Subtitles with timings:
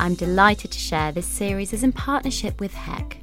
[0.00, 3.18] I'm delighted to share this series is in partnership with Heck.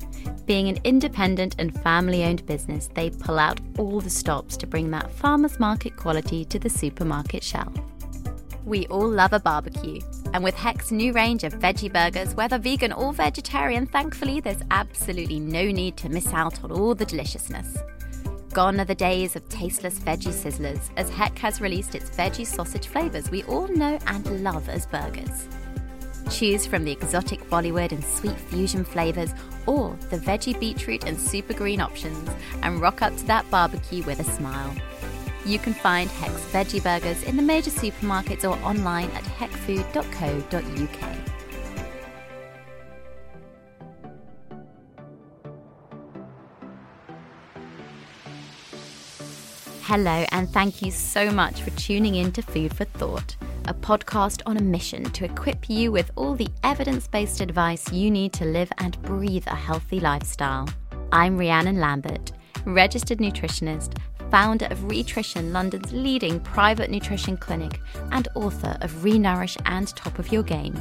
[0.46, 4.92] Being an independent and family owned business, they pull out all the stops to bring
[4.92, 7.74] that farmer's market quality to the supermarket shelf.
[8.66, 10.02] We all love a barbecue,
[10.34, 15.40] and with Heck's new range of veggie burgers, whether vegan or vegetarian, thankfully there's absolutely
[15.40, 17.78] no need to miss out on all the deliciousness.
[18.52, 22.88] Gone are the days of tasteless veggie sizzlers, as Heck has released its veggie sausage
[22.88, 25.48] flavours we all know and love as burgers.
[26.30, 29.34] Choose from the exotic Bollywood and sweet fusion flavours
[29.66, 32.30] or the veggie beetroot and super green options
[32.62, 34.76] and rock up to that barbecue with a smile.
[35.46, 41.35] You can find Heck's Veggie Burgers in the major supermarkets or online at heckfood.co.uk.
[49.88, 54.42] Hello, and thank you so much for tuning in to Food for Thought, a podcast
[54.48, 58.46] on a mission to equip you with all the evidence based advice you need to
[58.46, 60.68] live and breathe a healthy lifestyle.
[61.12, 62.32] I'm Rhiannon Lambert,
[62.66, 64.00] registered nutritionist,
[64.32, 67.80] founder of Rhitrition, London's leading private nutrition clinic,
[68.12, 70.76] and author of Renourish and Top of Your Game.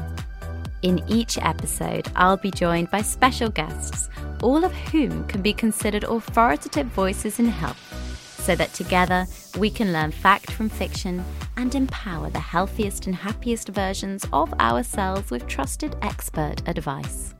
[0.80, 4.08] In each episode, I'll be joined by special guests,
[4.42, 8.03] all of whom can be considered authoritative voices in health
[8.44, 9.26] so that together
[9.58, 11.24] we can learn fact from fiction
[11.56, 17.34] and empower the healthiest and happiest versions of ourselves with trusted expert advice.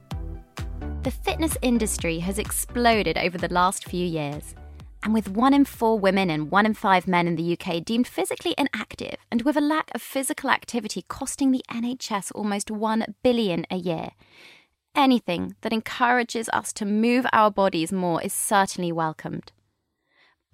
[1.02, 4.54] The fitness industry has exploded over the last few years.
[5.02, 8.06] And with one in four women and one in five men in the UK deemed
[8.06, 13.66] physically inactive, and with a lack of physical activity costing the NHS almost 1 billion
[13.70, 14.12] a year,
[14.94, 19.52] anything that encourages us to move our bodies more is certainly welcomed.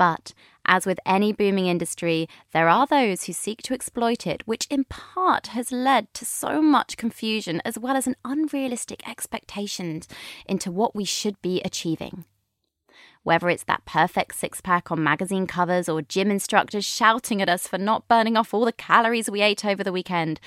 [0.01, 0.33] But,
[0.65, 4.85] as with any booming industry, there are those who seek to exploit it, which in
[4.85, 10.09] part has led to so much confusion as well as an unrealistic expectations
[10.47, 12.25] into what we should be achieving.
[13.25, 17.69] Whether it's that perfect six pack on magazine covers or gym instructors shouting at us
[17.69, 20.41] for not burning off all the calories we ate over the weekend,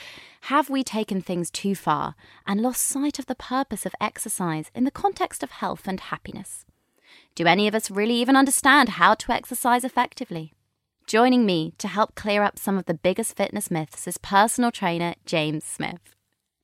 [0.50, 2.16] have we taken things too far
[2.47, 6.66] and lost sight of the purpose of exercise in the context of health and happiness?
[7.36, 10.54] Do any of us really even understand how to exercise effectively?
[11.08, 15.16] Joining me to help clear up some of the biggest fitness myths is personal trainer
[15.26, 16.16] James Smith.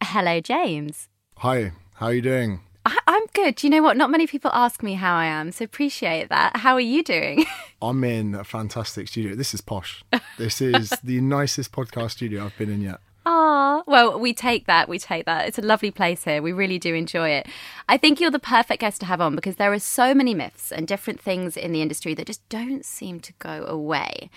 [0.03, 1.09] Hello, James.
[1.37, 2.61] Hi, how are you doing?
[2.85, 3.63] I- am good.
[3.63, 3.97] You know what?
[3.97, 6.57] Not many people ask me how I am, so appreciate that.
[6.57, 7.45] How are you doing?
[7.81, 9.35] I'm in a fantastic studio.
[9.35, 10.03] This is posh.
[10.37, 12.99] This is the nicest podcast studio I've been in yet.
[13.25, 14.89] Ah, well, we take that.
[14.89, 15.47] We take that.
[15.47, 16.41] It's a lovely place here.
[16.41, 17.47] We really do enjoy it.
[17.87, 20.71] I think you're the perfect guest to have on because there are so many myths
[20.71, 24.29] and different things in the industry that just don't seem to go away.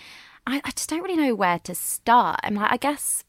[0.47, 2.41] I, I just don't really know where to start.
[2.42, 3.25] I'm like, I guess,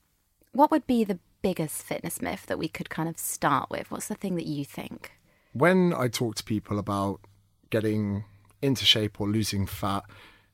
[0.52, 3.92] what would be the biggest fitness myth that we could kind of start with?
[3.92, 5.12] What's the thing that you think?
[5.52, 7.22] When I talk to people about
[7.70, 8.24] getting
[8.62, 10.04] into shape or losing fat,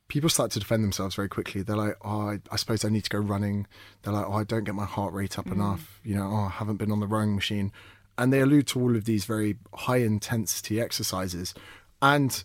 [0.10, 1.62] people start to defend themselves very quickly.
[1.62, 3.68] They're like, oh, I, I, suppose I need to go running.
[4.02, 5.54] They're like, oh, I don't get my heart rate up mm.
[5.54, 6.02] enough.
[6.04, 7.72] You know, oh, I haven't been on the rowing machine.
[8.18, 11.54] And they allude to all of these very high intensity exercises.
[12.02, 12.44] And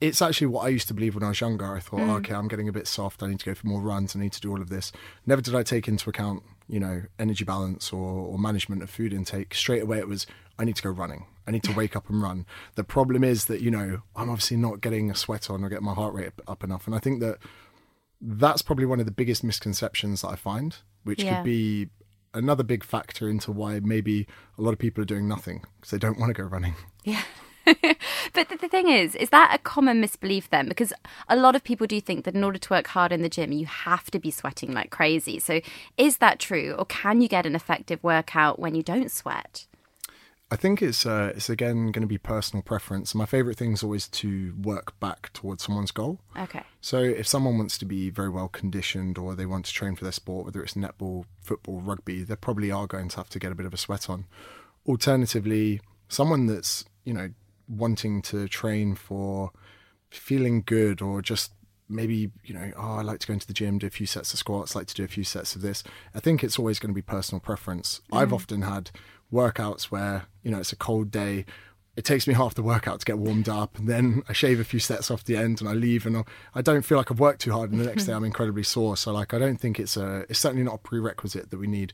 [0.00, 1.76] it's actually what I used to believe when I was younger.
[1.76, 2.16] I thought, mm.
[2.18, 3.22] okay, I'm getting a bit soft.
[3.22, 4.14] I need to go for more runs.
[4.14, 4.90] I need to do all of this.
[5.24, 9.12] Never did I take into account, you know, energy balance or, or management of food
[9.12, 9.54] intake.
[9.54, 10.26] Straight away, it was,
[10.58, 11.26] I need to go running.
[11.46, 12.46] I need to wake up and run.
[12.76, 15.84] The problem is that, you know, I'm obviously not getting a sweat on or getting
[15.84, 16.86] my heart rate up enough.
[16.86, 17.38] And I think that
[18.20, 21.36] that's probably one of the biggest misconceptions that I find, which yeah.
[21.36, 21.88] could be
[22.34, 24.26] another big factor into why maybe
[24.56, 26.74] a lot of people are doing nothing because they don't want to go running.
[27.04, 27.22] Yeah.
[28.32, 30.68] but the, the, thing is, is that a common misbelief then?
[30.68, 30.92] Because
[31.28, 33.52] a lot of people do think that in order to work hard in the gym,
[33.52, 35.38] you have to be sweating like crazy.
[35.38, 35.60] So
[35.96, 36.74] is that true?
[36.78, 39.66] Or can you get an effective workout when you don't sweat?
[40.52, 43.14] I think it's uh, it's again going to be personal preference.
[43.14, 46.20] My favorite thing is always to work back towards someone's goal.
[46.36, 46.62] Okay.
[46.82, 50.04] So if someone wants to be very well conditioned or they want to train for
[50.04, 53.50] their sport, whether it's netball, football, rugby, they probably are going to have to get
[53.50, 54.26] a bit of a sweat on.
[54.86, 57.30] Alternatively, someone that's you know
[57.72, 59.50] wanting to train for
[60.10, 61.52] feeling good or just
[61.88, 64.32] maybe you know oh i like to go into the gym do a few sets
[64.32, 65.82] of squats like to do a few sets of this.
[66.14, 68.00] I think it's always going to be personal preference.
[68.12, 68.34] I've mm.
[68.34, 68.90] often had
[69.32, 71.44] workouts where you know it's a cold day.
[71.94, 74.64] It takes me half the workout to get warmed up and then i shave a
[74.64, 76.24] few sets off the end and i leave and
[76.54, 78.96] i don't feel like i've worked too hard and the next day i'm incredibly sore.
[78.96, 81.92] So like i don't think it's a it's certainly not a prerequisite that we need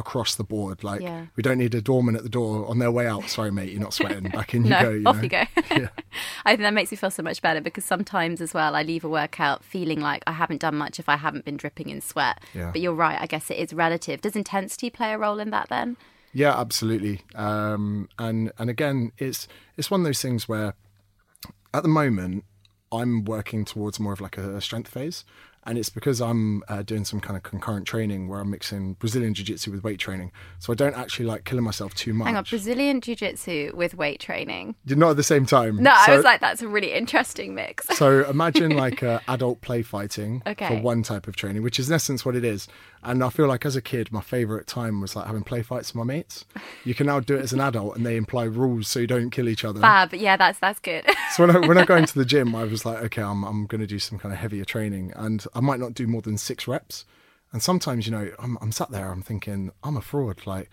[0.00, 1.26] across the board like Yeah.
[1.36, 3.80] we don't need a doorman at the door on their way out sorry mate you're
[3.80, 5.22] not sweating back in you no, go you off know?
[5.22, 5.44] you go.
[6.44, 9.04] I think that makes me feel so much better because sometimes as well I leave
[9.04, 12.40] a workout feeling like I haven't done much if I haven't been dripping in sweat.
[12.54, 12.70] Yeah.
[12.72, 14.20] But you're right, I guess it is relative.
[14.20, 15.96] Does intensity play a role in that then?
[16.32, 17.20] Yeah, absolutely.
[17.34, 20.74] Um, and and again, it's it's one of those things where,
[21.74, 22.44] at the moment,
[22.92, 25.24] I'm working towards more of like a strength phase,
[25.70, 29.34] and it's because I'm uh, doing some kind of concurrent training where I'm mixing Brazilian
[29.34, 30.32] jiu jitsu with weight training.
[30.58, 32.26] So I don't actually like killing myself too much.
[32.26, 34.74] Hang on, Brazilian Jiu Jitsu with weight training.
[34.84, 35.80] You're not at the same time.
[35.80, 37.86] No, I was like, that's a really interesting mix.
[38.00, 40.66] So imagine like uh, adult play fighting Okay.
[40.66, 42.66] for one type of training, which is in essence what it is.
[43.02, 45.90] And I feel like as a kid, my favorite time was like having play fights
[45.94, 46.44] with my mates.
[46.84, 49.30] You can now do it as an adult, and they imply rules so you don't
[49.30, 49.80] kill each other.
[49.80, 51.04] Fab, yeah, that's that's good.
[51.34, 53.66] So when I when I go into the gym, I was like, okay, I'm I'm
[53.66, 56.38] going to do some kind of heavier training, and I might not do more than
[56.38, 57.04] six reps.
[57.52, 60.46] And sometimes, you know, I'm I'm sat there, I'm thinking, I'm a fraud.
[60.46, 60.70] Like,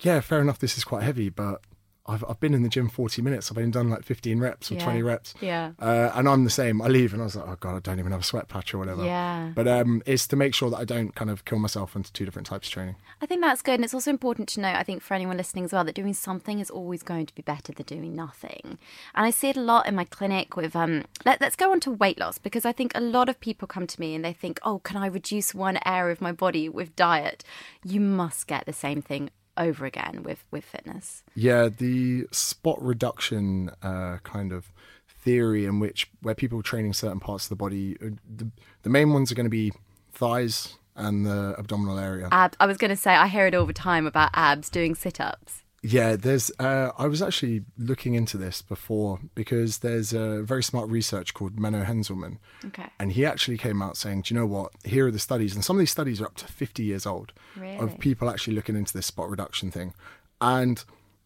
[0.00, 1.60] yeah, fair enough, this is quite heavy, but
[2.08, 3.50] I've I've been in the gym 40 minutes.
[3.50, 4.84] I've only done like 15 reps or Yeah.
[4.84, 5.34] 20 reps.
[5.40, 5.72] Yeah.
[5.78, 6.80] Uh, and I'm the same.
[6.80, 8.72] I leave and I was like, oh god, I don't even have a sweat patch
[8.74, 9.04] or whatever.
[9.04, 9.52] Yeah.
[9.54, 12.24] But um, it's to make sure that I don't kind of kill myself into two
[12.24, 12.96] different types of training.
[13.20, 13.74] I think that's good.
[13.74, 16.14] And it's also important to know, I think, for anyone listening as well, that doing
[16.14, 18.78] something is always going to be better than doing nothing.
[19.14, 21.80] And I see it a lot in my clinic with, um, let, let's go on
[21.80, 24.32] to weight loss, because I think a lot of people come to me and they
[24.32, 27.42] think, oh, can I reduce one area of my body with diet?
[27.84, 31.22] You must get the same thing over again with, with fitness.
[31.34, 34.72] Yeah, the spot reduction uh, kind of
[35.08, 38.50] theory in which where people are training certain parts of the body, uh, the,
[38.82, 39.72] the main ones are going to be
[40.12, 42.28] thighs and the abdominal area.
[42.32, 44.94] Ab- I was going to say, I hear it all the time about abs doing
[44.94, 45.62] sit ups.
[45.88, 46.50] Yeah, there's.
[46.58, 51.56] Uh, I was actually looking into this before because there's a very smart research called
[51.56, 52.86] Menno Henselman, Okay.
[52.98, 54.72] and he actually came out saying, "Do you know what?
[54.84, 57.32] Here are the studies, and some of these studies are up to 50 years old
[57.56, 57.76] Really?
[57.78, 59.94] of people actually looking into this spot reduction thing,
[60.40, 60.82] and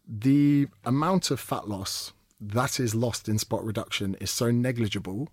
[0.06, 5.28] the amount of fat loss that is lost in spot reduction is so negligible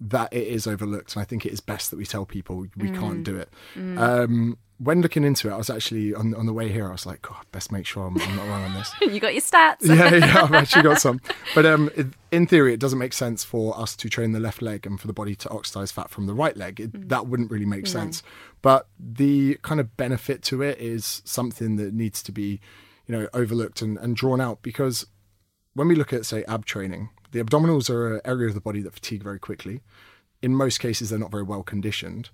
[0.00, 1.14] that it is overlooked.
[1.14, 3.48] And I think it is best that we tell people we can't do it.
[3.76, 6.88] Um, when looking into it, I was actually on, on the way here.
[6.88, 8.92] I was like, God, best make sure I'm, I'm not wrong on this.
[9.00, 9.76] you got your stats.
[9.82, 11.20] yeah, yeah, I've actually got some.
[11.54, 14.60] But um, it, in theory, it doesn't make sense for us to train the left
[14.62, 16.80] leg and for the body to oxidize fat from the right leg.
[16.80, 18.22] It, That wouldn't really make sense.
[18.62, 22.60] But the kind of benefit to it is something that needs to be,
[23.06, 25.06] you know, overlooked and, and drawn out because
[25.74, 28.60] when we look at, say, ab training, the abdominals are uh, an area of the
[28.60, 29.82] body that fatigue very quickly.
[30.40, 32.30] In most cases, they're not very well conditioned.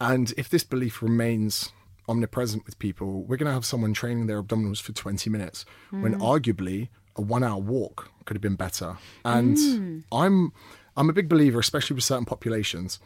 [0.00, 1.70] And if this belief remains
[2.08, 6.16] omnipresent with people, we're going to have someone training their abdominals for 20 minutes when
[6.16, 6.20] mm.
[6.20, 8.96] arguably a one hour walk could have been better.
[9.24, 10.02] And mm.
[10.10, 10.52] I'm
[10.96, 12.98] I'm a big believer, especially with certain populations.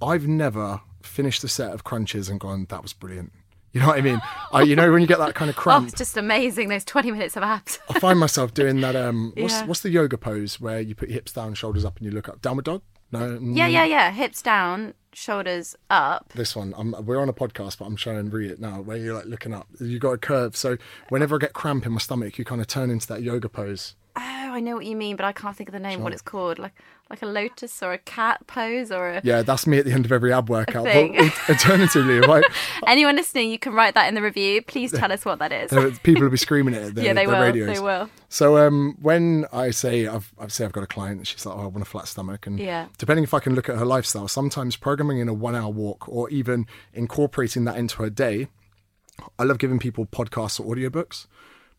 [0.00, 3.32] I've never finished a set of crunches and gone, that was brilliant.
[3.72, 4.20] You know what I mean?
[4.52, 5.88] I, you know when you get that kind of Oh, cramp.
[5.88, 6.68] it's just amazing.
[6.68, 7.78] Those 20 minutes of abs.
[7.88, 8.96] I find myself doing that.
[8.96, 9.66] Um, what's Yeah.
[9.66, 12.28] what's the yoga pose where you put your hips down, shoulders up, and you look
[12.28, 12.42] up?
[12.42, 12.82] Downward dog?
[13.12, 13.20] No.
[13.38, 14.10] mm, yeah, yeah, yeah.
[14.12, 16.32] Hips down, shoulders up.
[16.34, 16.74] This one.
[16.76, 18.80] I'm, we're on a podcast, but I'm trying to read it now.
[18.80, 20.56] Where you're like looking up, you got a curve.
[20.56, 20.76] So
[21.08, 23.94] whenever I get cramp in my stomach, you kind of turn into that yoga pose.
[24.16, 26.02] Oh, I know what you mean, but I can't think of the name.
[26.02, 26.58] What it's called?
[26.58, 26.72] Like
[27.10, 29.20] like a lotus or a cat pose or a.
[29.24, 30.84] Yeah, that's me at the end of every ab workout.
[30.84, 30.94] But
[31.50, 32.44] alternatively, right?
[32.86, 34.62] Anyone listening, you can write that in the review.
[34.62, 35.98] Please tell us what that is.
[35.98, 37.40] people will be screaming it at their, yeah, they will.
[37.40, 37.66] radios.
[37.74, 38.08] They will.
[38.28, 41.56] So um, when I say I've I say I've got a client and she's like,
[41.56, 42.86] oh, I want a flat stomach, and Yeah.
[42.96, 46.30] depending if I can look at her lifestyle, sometimes programming in a one-hour walk or
[46.30, 48.46] even incorporating that into her day,
[49.36, 51.26] I love giving people podcasts or audiobooks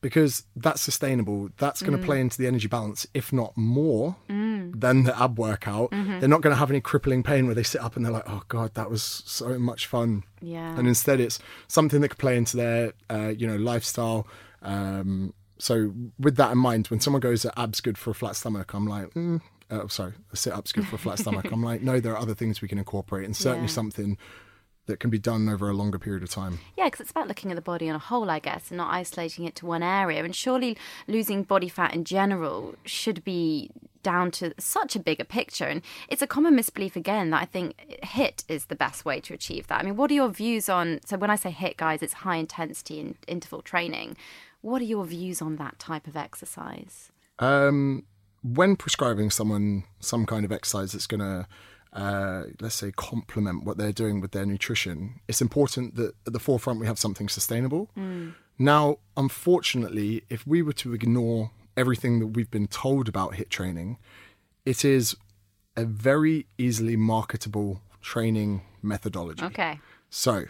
[0.01, 1.49] because that's sustainable.
[1.57, 5.91] That's going to play into the energy balance, if not more than the ab workout.
[5.91, 8.27] They're not going to have any crippling pain where they sit up and they're like,
[8.27, 10.23] oh god, that was so much fun.
[10.41, 10.77] Yeah.
[10.77, 14.27] And instead, it's something that could play into their, uh, you know, lifestyle.
[14.63, 18.73] Um, so with that in mind, when someone goes, abs good for a flat stomach,
[18.73, 19.39] I'm like, mm,
[19.69, 21.49] uh, sorry, a sit up's good for a flat stomach.
[21.51, 23.73] I'm like, no, there are other things we can incorporate, and certainly Yeah.
[23.73, 24.17] something
[24.87, 26.59] that can be done over a longer period of time.
[26.77, 28.93] Yeah, because it's about looking at the body on a whole, I guess, and not
[28.93, 30.23] isolating it to one area.
[30.23, 33.69] And surely losing body fat in general should be
[34.03, 35.65] down to such a bigger picture.
[35.65, 39.33] And it's a common misbelief, again, that I think HIIT is the best way to
[39.33, 39.79] achieve that.
[39.79, 40.99] I mean, what are your views on?
[41.05, 44.17] So, when I say HIIT, guys, it's high intensity and interval training.
[44.61, 47.11] What are your views on that type of exercise?
[47.39, 48.05] Um,
[48.43, 51.47] when prescribing someone some kind of exercise that's going to
[51.93, 56.39] uh, let's say, complement what they're doing with their nutrition, it's important that at the
[56.39, 57.89] forefront we have something sustainable.
[57.97, 58.33] Mm.
[58.57, 63.97] Now, unfortunately, if we were to ignore everything that we've been told about HIIT training,
[64.65, 65.15] it is
[65.75, 69.43] a very easily marketable training methodology.
[69.45, 69.79] Okay.
[70.09, 70.45] So,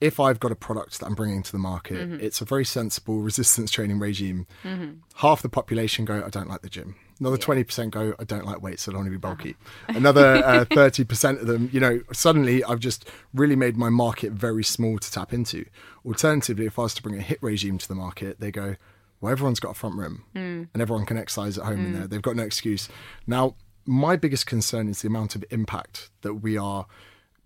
[0.00, 2.20] if I've got a product that I'm bringing to the market, mm-hmm.
[2.20, 4.46] it's a very sensible resistance training regime.
[4.64, 4.94] Mm-hmm.
[5.16, 6.96] Half the population go, I don't like the gym.
[7.22, 9.56] Another twenty percent go, I don't like weights, so I don't want to be bulky.
[9.88, 9.96] Uh-huh.
[9.96, 13.90] Another uh, thirty uh, percent of them, you know, suddenly I've just really made my
[13.90, 15.64] market very small to tap into.
[16.04, 18.74] Alternatively, if I was to bring a HIIT regime to the market, they go,
[19.20, 20.68] well, everyone's got a front room mm.
[20.74, 21.86] and everyone can exercise at home mm.
[21.86, 22.06] in there.
[22.08, 22.88] They've got no excuse.
[23.24, 23.54] Now,
[23.86, 26.86] my biggest concern is the amount of impact that we are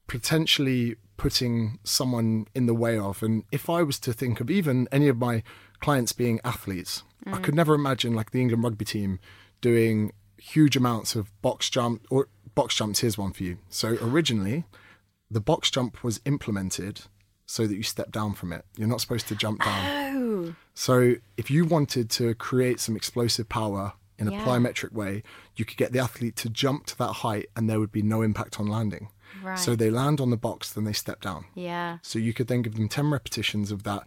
[0.06, 3.22] potentially putting someone in the way of.
[3.22, 5.42] And if I was to think of even any of my
[5.80, 7.34] clients being athletes, mm.
[7.34, 9.18] I could never imagine like the England rugby team
[9.60, 13.00] doing huge amounts of box jump or box jumps.
[13.00, 13.58] Here's one for you.
[13.68, 14.64] So originally,
[15.30, 17.02] the box jump was implemented
[17.46, 18.64] so that you step down from it.
[18.76, 20.16] You're not supposed to jump down.
[20.16, 20.54] Oh.
[20.74, 24.44] So if you wanted to create some explosive power in a yeah.
[24.44, 25.22] plyometric way,
[25.54, 28.22] you could get the athlete to jump to that height and there would be no
[28.22, 29.08] impact on landing.
[29.42, 29.58] Right.
[29.58, 31.46] So they land on the box, then they step down.
[31.54, 31.98] Yeah.
[32.02, 34.04] So you could then give them 10 repetitions of that,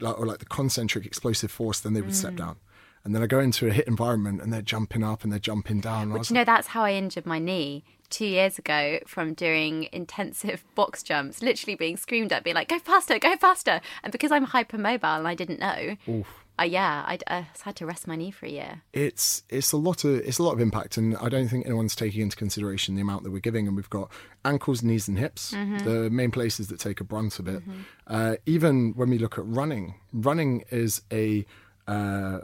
[0.00, 2.14] or like the concentric explosive force, then they would mm.
[2.14, 2.56] step down.
[3.04, 5.80] And then I go into a HIIT environment and they're jumping up and they're jumping
[5.80, 6.10] down.
[6.10, 10.64] But you know, that's how I injured my knee two years ago from doing intensive
[10.74, 13.80] box jumps, literally being screamed at, being like, go faster, go faster.
[14.04, 16.42] And because I'm hypermobile and I didn't know, Oof.
[16.60, 18.82] Uh, yeah, I uh, had to rest my knee for a year.
[18.92, 21.96] It's it's a lot of it's a lot of impact, and I don't think anyone's
[21.96, 23.66] taking into consideration the amount that we're giving.
[23.66, 24.12] And we've got
[24.44, 25.78] ankles, knees, and hips, mm-hmm.
[25.78, 27.62] the main places that take a brunt of it.
[27.62, 27.80] Mm-hmm.
[28.06, 31.46] Uh, even when we look at running, running is a
[31.88, 32.40] uh,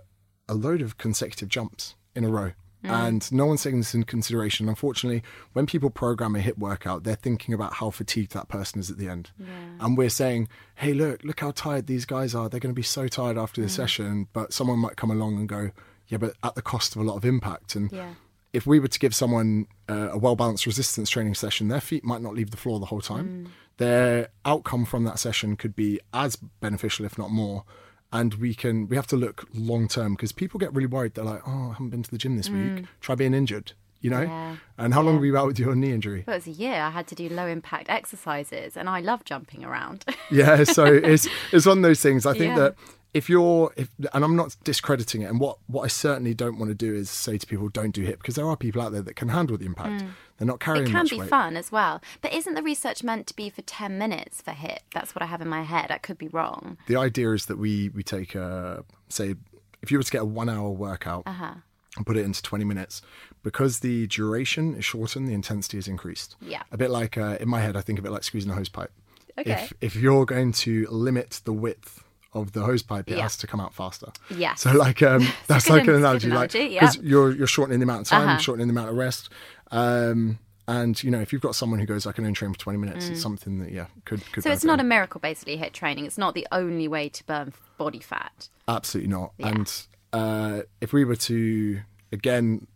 [0.49, 2.52] a load of consecutive jumps in a row.
[2.85, 2.90] Mm.
[2.90, 4.69] And no one's taking this into consideration.
[4.69, 8.90] Unfortunately, when people program a HIIT workout, they're thinking about how fatigued that person is
[8.90, 9.31] at the end.
[9.38, 9.47] Yeah.
[9.81, 12.49] And we're saying, hey, look, look how tired these guys are.
[12.49, 13.71] They're going to be so tired after the mm.
[13.71, 14.28] session.
[14.33, 15.71] But someone might come along and go,
[16.07, 17.75] yeah, but at the cost of a lot of impact.
[17.75, 18.14] And yeah.
[18.52, 22.05] if we were to give someone uh, a well balanced resistance training session, their feet
[22.05, 23.47] might not leave the floor the whole time.
[23.47, 23.50] Mm.
[23.78, 27.64] Their outcome from that session could be as beneficial, if not more
[28.12, 31.15] and we can we have to look long term because people get really worried.
[31.15, 32.77] They're like, "Oh, I haven't been to the gym this mm.
[32.77, 32.87] week.
[33.00, 34.57] Try being injured." You know, yeah.
[34.79, 35.07] and how yeah.
[35.07, 36.23] long were you out with your knee injury?
[36.25, 36.81] Well, it was a year.
[36.81, 40.05] I had to do low impact exercises, and I love jumping around.
[40.31, 42.25] yeah, so it's it's one of those things.
[42.25, 42.59] I think yeah.
[42.59, 42.75] that
[43.12, 46.71] if you're if and I'm not discrediting it and what what I certainly don't want
[46.71, 49.03] to do is say to people don't do HIIT because there are people out there
[49.03, 50.05] that can handle the impact.
[50.05, 50.11] Mm.
[50.38, 51.28] They're not carrying It can be weight.
[51.28, 52.00] fun as well.
[52.21, 54.78] But isn't the research meant to be for 10 minutes for HIIT?
[54.95, 55.90] That's what I have in my head.
[55.90, 56.78] I could be wrong.
[56.87, 59.35] The idea is that we we take a say
[59.83, 61.54] if you were to get a 1 hour workout uh-huh.
[61.97, 63.02] and put it into 20 minutes
[63.42, 66.37] because the duration is shortened, the intensity is increased.
[66.40, 66.62] Yeah.
[66.73, 68.68] A bit like uh, in my head I think of it like squeezing a hose
[68.68, 68.92] pipe.
[69.37, 69.52] Okay.
[69.52, 73.23] If if you're going to limit the width of the hose pipe, it yeah.
[73.23, 74.08] has to come out faster.
[74.30, 74.54] Yeah.
[74.54, 77.02] So like um, that's like an analogy, analogy, like because yeah.
[77.02, 78.38] you're you're shortening the amount of time, uh-huh.
[78.38, 79.30] shortening the amount of rest.
[79.70, 82.58] Um, and you know, if you've got someone who goes, I can only train for
[82.58, 83.12] twenty minutes, mm.
[83.12, 84.42] it's something that yeah could could.
[84.42, 85.56] So it's not a miracle, basically.
[85.56, 86.04] HIIT training.
[86.04, 88.49] It's not the only way to burn body fat.
[88.66, 89.32] Absolutely not.
[89.38, 89.49] Yeah.
[89.49, 91.80] And uh, if we were to
[92.12, 92.66] again,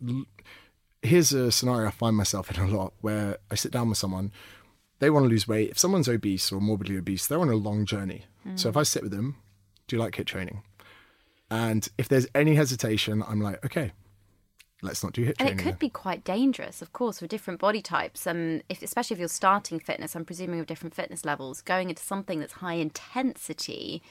[1.03, 4.31] here's a scenario I find myself in a lot where I sit down with someone
[5.03, 5.69] they want to lose weight.
[5.69, 8.23] If someone's obese or morbidly obese, they're on a long journey.
[8.47, 8.57] Mm.
[8.57, 9.35] So if I sit with them,
[9.87, 10.63] do you like HIIT training?
[11.49, 13.91] And if there's any hesitation, I'm like, okay,
[14.81, 15.59] let's not do HIIT and training.
[15.59, 15.79] it could then.
[15.79, 18.25] be quite dangerous, of course, for different body types.
[18.25, 22.03] Um, if, especially if you're starting fitness, I'm presuming with different fitness levels, going into
[22.03, 24.01] something that's high intensity,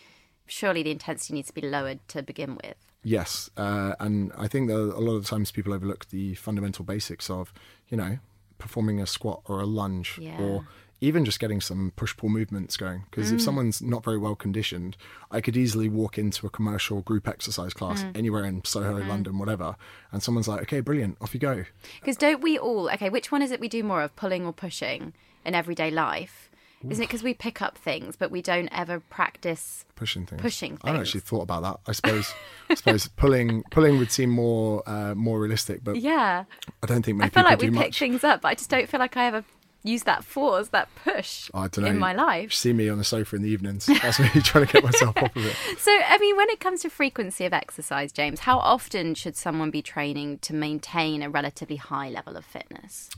[0.46, 2.76] surely the intensity needs to be lowered to begin with.
[3.04, 7.28] Yes, uh, and I think that a lot of times people overlook the fundamental basics
[7.28, 7.52] of,
[7.88, 8.18] you know,
[8.58, 10.40] performing a squat or a lunge Yeah.
[10.40, 10.66] or
[11.02, 13.04] even just getting some push pull movements going.
[13.10, 13.34] Because Mm.
[13.34, 14.96] if someone's not very well conditioned,
[15.30, 18.16] I could easily walk into a commercial group exercise class Mm.
[18.16, 19.76] anywhere in Soho, London, whatever,
[20.12, 21.64] and someone's like, okay, brilliant, off you go.
[22.00, 24.52] Because don't we all, okay, which one is it we do more of, pulling or
[24.52, 25.12] pushing
[25.44, 26.48] in everyday life?
[26.88, 30.42] Isn't it because we pick up things, but we don't ever practice Pushing things.
[30.42, 31.78] Pushing I haven't actually thought about that.
[31.86, 32.32] I suppose.
[32.68, 36.42] I suppose pulling pulling would seem more uh, more realistic, but Yeah.
[36.82, 37.98] I don't think many I feel people like we pick much.
[38.00, 39.44] things up, but I just don't feel like I ever
[39.84, 41.90] use that force, that push I don't know.
[41.90, 42.52] in my life.
[42.52, 43.86] see me on the sofa in the evenings.
[43.86, 45.56] That's me trying to get myself off of it.
[45.78, 49.70] So, I mean, when it comes to frequency of exercise, James, how often should someone
[49.70, 53.10] be training to maintain a relatively high level of fitness?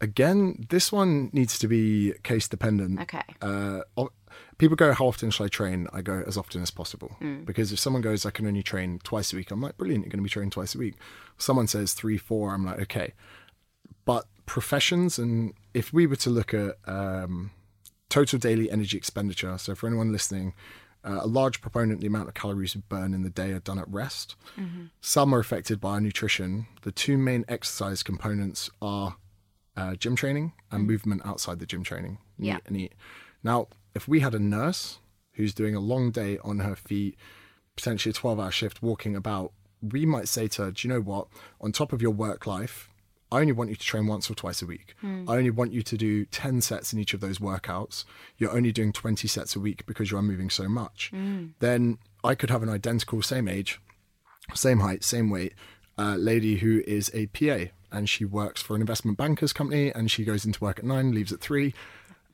[0.00, 3.00] Again, this one needs to be case dependent.
[3.00, 3.22] Okay.
[3.40, 3.82] Uh,
[4.58, 5.86] people go, How often shall I train?
[5.92, 7.16] I go, As often as possible.
[7.20, 7.46] Mm.
[7.46, 10.10] Because if someone goes, I can only train twice a week, I'm like, Brilliant, you're
[10.10, 10.94] going to be training twice a week.
[11.38, 13.12] Someone says three, four, I'm like, Okay.
[14.52, 17.52] Professions, and if we were to look at um,
[18.10, 20.52] total daily energy expenditure, so for anyone listening,
[21.02, 23.60] uh, a large proponent of the amount of calories we burn in the day are
[23.60, 24.36] done at rest.
[25.00, 26.66] Some are affected by our nutrition.
[26.82, 29.16] The two main exercise components are
[29.74, 32.18] uh, gym training and movement outside the gym training.
[32.38, 32.58] Yeah.
[32.66, 32.92] and eat.
[33.42, 34.98] Now, if we had a nurse
[35.32, 37.16] who's doing a long day on her feet,
[37.74, 41.00] potentially a 12 hour shift walking about, we might say to her, Do you know
[41.00, 41.28] what?
[41.58, 42.90] On top of your work life,
[43.32, 44.94] I only want you to train once or twice a week.
[45.28, 48.04] I only want you to do 10 sets in each of those workouts.
[48.36, 51.10] You're only doing 20 sets a week because you are moving so much.
[51.58, 53.80] Then I could have an identical, same age,
[54.54, 55.54] same height, same weight,
[55.98, 60.10] uh, lady who is a PA and she works for an investment bankers company and
[60.10, 61.74] she goes into work at nine, leaves at three.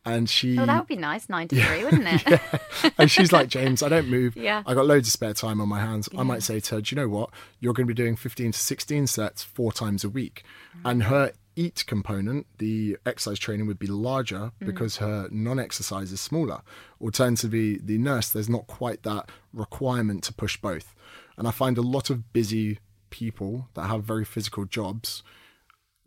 [0.09, 2.41] And she Oh, that would be nice, nine to three, wouldn't it?
[2.99, 4.37] and she's like, James, I don't move.
[4.49, 4.63] Yeah.
[4.67, 6.09] I got loads of spare time on my hands.
[6.17, 7.31] I might say to her, Do you know what?
[7.61, 10.43] You're going to be doing 15 to 16 sets four times a week.
[10.79, 10.91] Mm.
[10.91, 14.67] And her EAT component, the exercise training, would be larger mm.
[14.67, 16.63] because her non exercise is smaller.
[17.01, 20.95] Alternatively, the nurse, there's not quite that requirement to push both.
[21.37, 22.79] And I find a lot of busy
[23.11, 25.23] people that have very physical jobs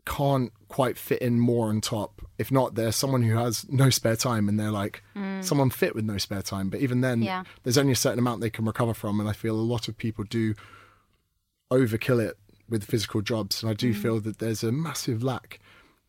[0.05, 2.22] can't quite fit in more on top.
[2.38, 5.43] If not, there's someone who has no spare time and they're like mm.
[5.43, 6.70] someone fit with no spare time.
[6.70, 7.43] But even then, Yeah.
[7.63, 9.20] there's only a certain amount they can recover from.
[9.20, 10.55] And I feel a lot of people do
[11.72, 13.62] overkill it with physical jobs.
[13.62, 13.98] And I do mm.
[14.01, 15.60] feel that there's a massive lack,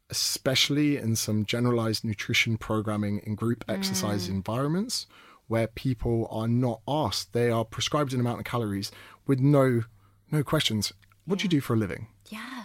[0.09, 3.75] especially in some generalized nutrition programming in group mm.
[3.75, 5.07] exercise environments
[5.49, 7.33] where people are not asked.
[7.33, 8.91] They are prescribed an amount of calories
[9.27, 9.83] with no
[10.31, 10.95] no questions.
[11.27, 12.07] What do you do for a living?
[12.31, 12.65] yeah.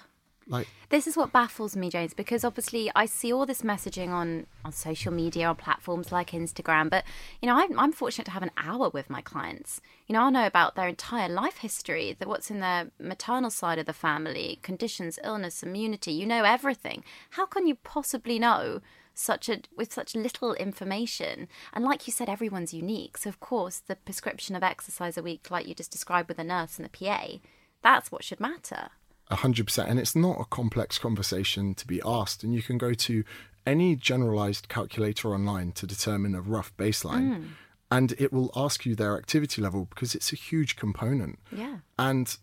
[0.49, 4.47] Like This is what baffles me, James, because obviously I see all this messaging on,
[4.63, 6.89] on social media, on platforms like Instagram.
[6.89, 7.03] But,
[7.41, 9.81] you know, I'm, I'm fortunate to have an hour with my clients.
[10.07, 13.79] You know, I know about their entire life history, the, what's in their maternal side
[13.79, 16.13] of the family, conditions, illness, immunity.
[16.13, 17.03] You know everything.
[17.31, 18.81] How can you possibly know
[19.13, 21.49] such a with such little information?
[21.73, 23.17] And like you said, everyone's unique.
[23.17, 26.43] So, of course, the prescription of exercise a week, like you just described with a
[26.45, 27.39] nurse and the PA,
[27.81, 28.91] that's what should matter.
[29.29, 32.43] A hundred percent, and it's not a complex conversation to be asked.
[32.43, 33.23] And you can go to
[33.65, 37.43] any generalized calculator online to determine a rough baseline, hmm.
[37.91, 41.39] and it will ask you their activity level because it's a huge component.
[41.51, 41.79] Yeah.
[41.99, 42.37] And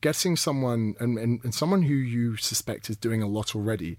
[0.00, 3.98] getting someone and, and, and someone who you suspect is doing a lot already,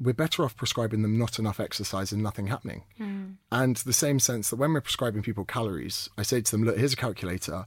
[0.00, 2.84] we're better off prescribing them not enough exercise and nothing happening.
[2.96, 3.24] Hmm.
[3.52, 6.78] And the same sense that when we're prescribing people calories, I say to them, look,
[6.78, 7.66] here's a calculator.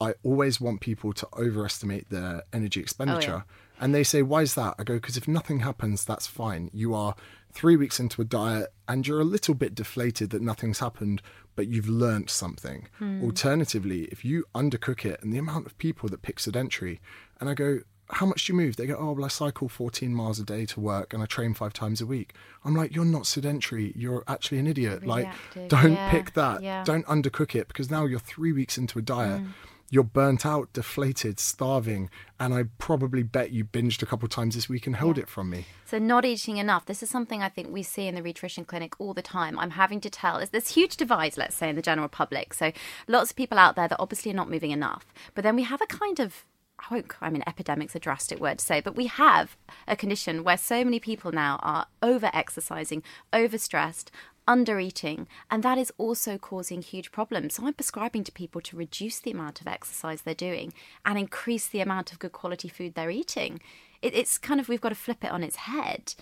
[0.00, 3.44] I always want people to overestimate their energy oh, expenditure.
[3.80, 4.74] And they say, why is that?
[4.78, 6.70] I go, because if nothing happens, that's fine.
[6.72, 7.14] You are
[7.52, 11.22] three weeks into a diet and you're a little bit deflated that nothing's happened,
[11.56, 12.88] but you've learnt something.
[12.98, 13.22] Hmm.
[13.22, 17.00] Alternatively, if you undercook it and the amount of people that pick sedentary,
[17.40, 17.80] and I go,
[18.10, 18.76] how much do you move?
[18.76, 21.54] They go, oh, well, I cycle 14 miles a day to work and I train
[21.54, 22.34] five times a week.
[22.64, 23.92] I'm like, you're not sedentary.
[23.94, 25.06] You're actually an idiot.
[25.06, 25.28] Like,
[25.68, 26.62] don't Yeah, pick that.
[26.62, 26.84] yeah.
[26.84, 29.40] Don't undercook it because now you're three weeks into a diet.
[29.40, 29.48] Hmm.
[29.90, 34.68] You're burnt out, deflated, starving, and I probably bet you binged a couple times this
[34.68, 35.64] week and held it from me.
[35.86, 36.84] So not eating enough.
[36.84, 39.58] This is something I think we see in the nutrition clinic all the time.
[39.58, 40.36] I'm having to tell.
[40.36, 42.52] There's this huge divide, let's say, in the general public.
[42.52, 42.72] So
[43.06, 45.06] lots of people out there that obviously are not moving enough.
[45.34, 46.44] But then we have a kind of
[46.78, 49.56] I won't, I mean, epidemic's a drastic word to say, but we have
[49.88, 54.10] a condition where so many people now are over exercising, overstressed,
[54.48, 57.54] under eating, and that is also causing huge problems.
[57.54, 60.72] So I'm prescribing to people to reduce the amount of exercise they're doing
[61.04, 63.60] and increase the amount of good quality food they're eating.
[64.00, 66.14] It, it's kind of, we've got to flip it on its head.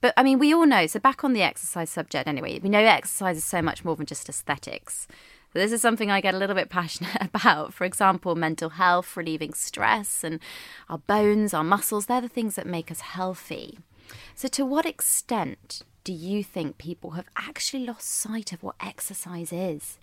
[0.00, 2.80] But I mean, we all know, so back on the exercise subject anyway, we know
[2.80, 5.06] exercise is so much more than just aesthetics.
[5.52, 7.74] This is something I get a little bit passionate about.
[7.74, 10.40] For example, mental health, relieving stress, and
[10.88, 13.78] our bones, our muscles, they're the things that make us healthy.
[14.34, 19.52] So, to what extent do you think people have actually lost sight of what exercise
[19.52, 19.98] is?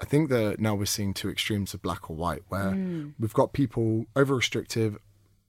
[0.00, 3.10] I think that now we're seeing two extremes of black or white, where hmm.
[3.18, 4.98] we've got people over restrictive,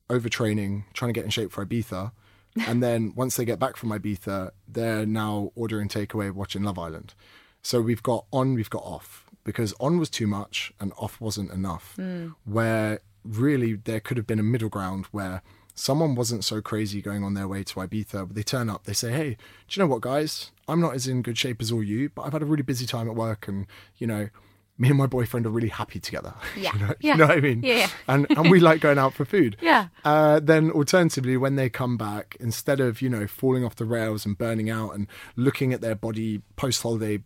[0.09, 2.11] overtraining, trying to get in shape for Ibiza.
[2.67, 7.13] and then once they get back from Ibiza, they're now ordering takeaway, watching Love Island.
[7.63, 11.51] So we've got on, we've got off, because on was too much and off wasn't
[11.51, 11.95] enough.
[11.95, 12.29] Hmm.
[12.43, 15.41] Where really there could have been a middle ground where
[15.75, 18.93] someone wasn't so crazy going on their way to Ibiza, but they turn up, they
[18.93, 19.29] say, Hey,
[19.67, 20.51] do you know what, guys?
[20.67, 22.85] I'm not as in good shape as all you, but I've had a really busy
[22.87, 24.29] time at work and, you know,
[24.77, 26.33] me and my boyfriend are really happy together.
[26.57, 26.73] Yeah.
[26.73, 27.11] you, know, Yeah.
[27.13, 27.61] you know what I mean?
[27.63, 27.87] Yeah.
[28.07, 29.55] And and we like going out for food.
[29.61, 29.87] Yeah.
[30.03, 34.25] Uh, then alternatively, when they come back, instead of, you know, falling off the rails
[34.25, 37.19] and burning out and looking at their body post holiday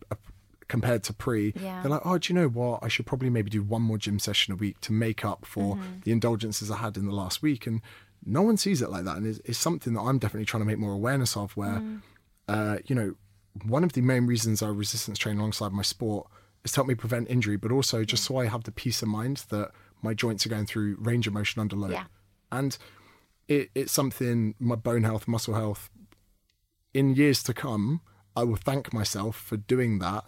[0.68, 1.82] compared to pre, Yeah.
[1.82, 2.84] they're like, oh, do you know what?
[2.84, 5.76] I should probably maybe do one more gym session a week to make up for
[6.04, 7.66] the indulgences I had in the last week.
[7.66, 7.80] And
[8.24, 9.16] no one sees it like that.
[9.16, 11.82] And it's, it's something that I'm definitely trying to make more awareness of where,
[12.48, 13.14] uh, you know,
[13.64, 16.28] one of the main reasons I resistance train alongside my sport
[16.64, 19.08] is to help me prevent injury, but also just so I have the peace of
[19.08, 19.70] mind that
[20.02, 21.92] my joints are going through range of motion under load.
[21.92, 22.04] Yeah.
[22.52, 22.76] And
[23.48, 25.90] it, it's something, my bone health, muscle health,
[26.92, 28.00] in years to come,
[28.36, 30.24] I will thank myself for doing that.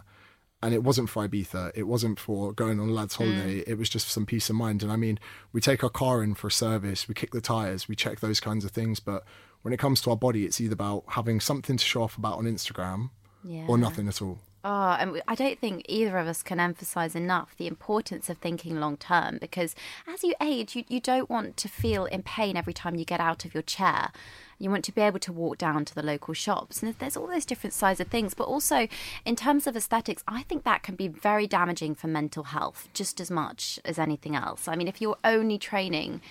[0.63, 1.73] And it wasn't for Ibiza.
[1.75, 3.25] It wasn't for going on a lad's mm.
[3.25, 3.63] holiday.
[3.67, 4.81] It was just some peace of mind.
[4.81, 5.19] And I mean,
[5.51, 8.39] we take our car in for a service, we kick the tires, we check those
[8.39, 9.01] kinds of things.
[9.01, 9.25] But
[9.61, 12.37] when it comes to our body, it's either about having something to show off about
[12.37, 13.09] on Instagram
[13.43, 13.65] Yeah.
[13.67, 14.39] or nothing at all.
[14.65, 18.79] Oh, and I don't think either of us can emphasize enough the importance of thinking
[18.79, 19.75] long term because
[20.07, 23.19] as you age, you, you don't want to feel in pain every time you get
[23.19, 24.11] out of your chair.
[24.57, 26.81] You want to be able to walk down to the local shops.
[26.81, 28.33] And there's all those different sides of things.
[28.33, 28.87] But also,
[29.25, 33.19] in terms of aesthetics, I think that can be very damaging for mental health just
[33.19, 34.69] as much as anything else.
[34.69, 36.21] I mean, if you're only training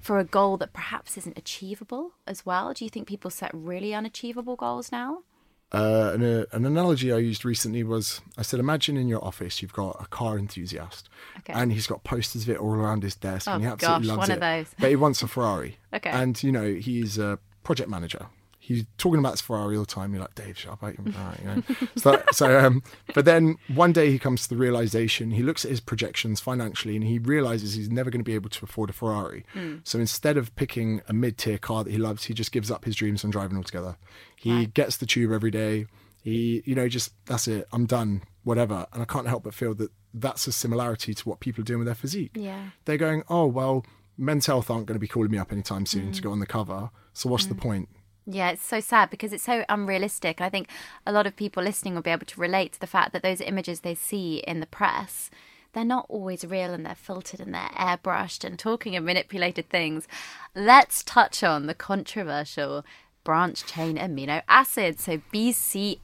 [0.00, 3.92] for a goal that perhaps isn't achievable as well, do you think people set really
[3.92, 5.24] unachievable goals now?
[5.72, 9.62] Uh, an, uh, an analogy I used recently was I said, imagine in your office
[9.62, 11.08] you've got a car enthusiast,
[11.38, 11.54] Okay.
[11.54, 14.16] and he's got posters of it all around his desk, Oh, and he absolutely gosh,
[14.16, 14.34] loves one it.
[14.34, 14.74] of those.
[14.78, 15.78] But he wants a Ferrari.
[15.94, 16.08] Okay.
[16.10, 18.26] And you know he's a project manager.
[18.72, 20.12] He's talking about Ferrari all the time.
[20.12, 20.96] You're like, Dave, shut up, mate.
[20.98, 21.62] You know.
[21.96, 22.82] so, so, um,
[23.14, 25.32] but then one day he comes to the realization.
[25.32, 28.50] He looks at his projections financially, and he realizes he's never going to be able
[28.50, 29.44] to afford a Ferrari.
[29.52, 29.76] Hmm.
[29.84, 32.96] So instead of picking a mid-tier car that he loves, he just gives up his
[32.96, 33.96] dreams on driving altogether.
[34.36, 35.86] He gets the tube every day.
[36.22, 37.66] He, you know, just that's it.
[37.72, 38.22] I'm done.
[38.44, 38.86] Whatever.
[38.92, 41.80] And I can't help but feel that that's a similarity to what people are doing
[41.80, 42.32] with their physique.
[42.34, 42.70] Yeah.
[42.84, 43.84] They're going, oh well,
[44.18, 46.24] men's health aren't going to be calling me up anytime soon to hmm.
[46.24, 46.90] go on the cover.
[47.12, 47.60] So what's the hmm.
[47.60, 47.88] point?
[48.24, 50.40] Yeah, it's so sad because it's so unrealistic.
[50.40, 50.68] I think
[51.06, 53.40] a lot of people listening will be able to relate to the fact that those
[53.40, 55.28] images they see in the press,
[55.72, 60.06] they're not always real and they're filtered and they're airbrushed and talking of manipulated things.
[60.54, 62.84] Let's touch on the controversial
[63.24, 65.96] branch chain amino acids, so BCAAs.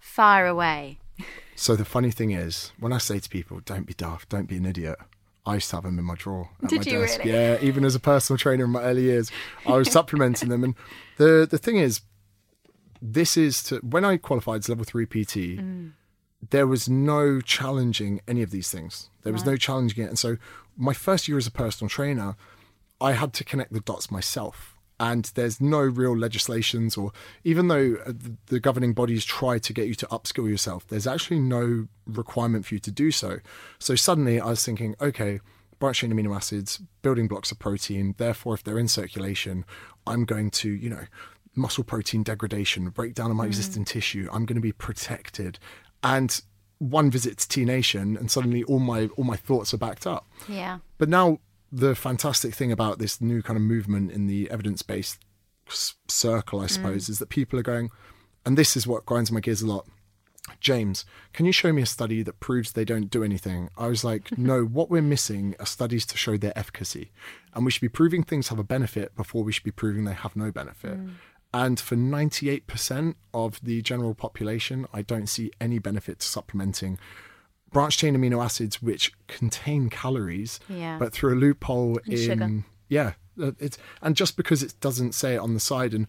[0.00, 0.98] Fire away.
[1.54, 4.56] So the funny thing is, when I say to people, "Don't be daft, don't be
[4.56, 4.98] an idiot,"
[5.46, 7.18] I used to have them in my drawer at Did my you desk.
[7.20, 7.32] really?
[7.32, 9.30] Yeah, even as a personal trainer in my early years,
[9.66, 10.64] I was supplementing them.
[10.64, 10.74] And
[11.18, 12.00] the the thing is,
[13.00, 15.58] this is to when I qualified as level three PT.
[15.58, 15.92] Mm.
[16.50, 19.08] There was no challenging any of these things.
[19.22, 20.08] There was no challenging it.
[20.08, 20.36] And so,
[20.76, 22.36] my first year as a personal trainer,
[23.00, 24.75] I had to connect the dots myself.
[24.98, 27.12] And there's no real legislations, or
[27.44, 28.12] even though uh,
[28.46, 32.74] the- governing bodies try to get you to upskill yourself, there's actually no requirement for
[32.74, 33.38] you to do so.
[33.78, 35.40] So suddenly I was thinking, okay,
[35.78, 39.66] branch chain amino acids, building blocks of protein, therefore, if they're in circulation,
[40.06, 41.04] I'm going to, you know,
[41.54, 45.58] muscle protein degradation, breakdown of my existing tissue, I'm going to be protected.
[46.02, 46.40] And
[46.78, 50.26] one visit to T Nation, and suddenly all my all my thoughts are backed up.
[50.48, 50.78] Yeah.
[50.98, 51.38] But now
[51.76, 55.22] the fantastic thing about this new kind of movement in the evidence-based
[56.08, 56.68] circle, I hmm.
[56.68, 57.90] suppose, is that people are going,
[58.46, 59.86] and this is what grinds my gears a lot.
[60.60, 63.68] James, can you show me a study that proves they don't do anything?
[63.76, 67.10] I was like, no, what we're missing are studies to show their efficacy.
[67.52, 70.14] And we should be proving things have a benefit before we should be proving they
[70.14, 70.94] have no benefit.
[70.94, 71.10] Hmm.
[71.52, 76.98] And for 98% of the general population, I don't see any benefit to supplementing
[77.72, 80.98] branch chain amino acids which contain calories, Yeah.
[80.98, 82.64] but through a loophole And in sugar.
[82.88, 86.06] yeah, uh, it's and just because it doesn't say it on the side, and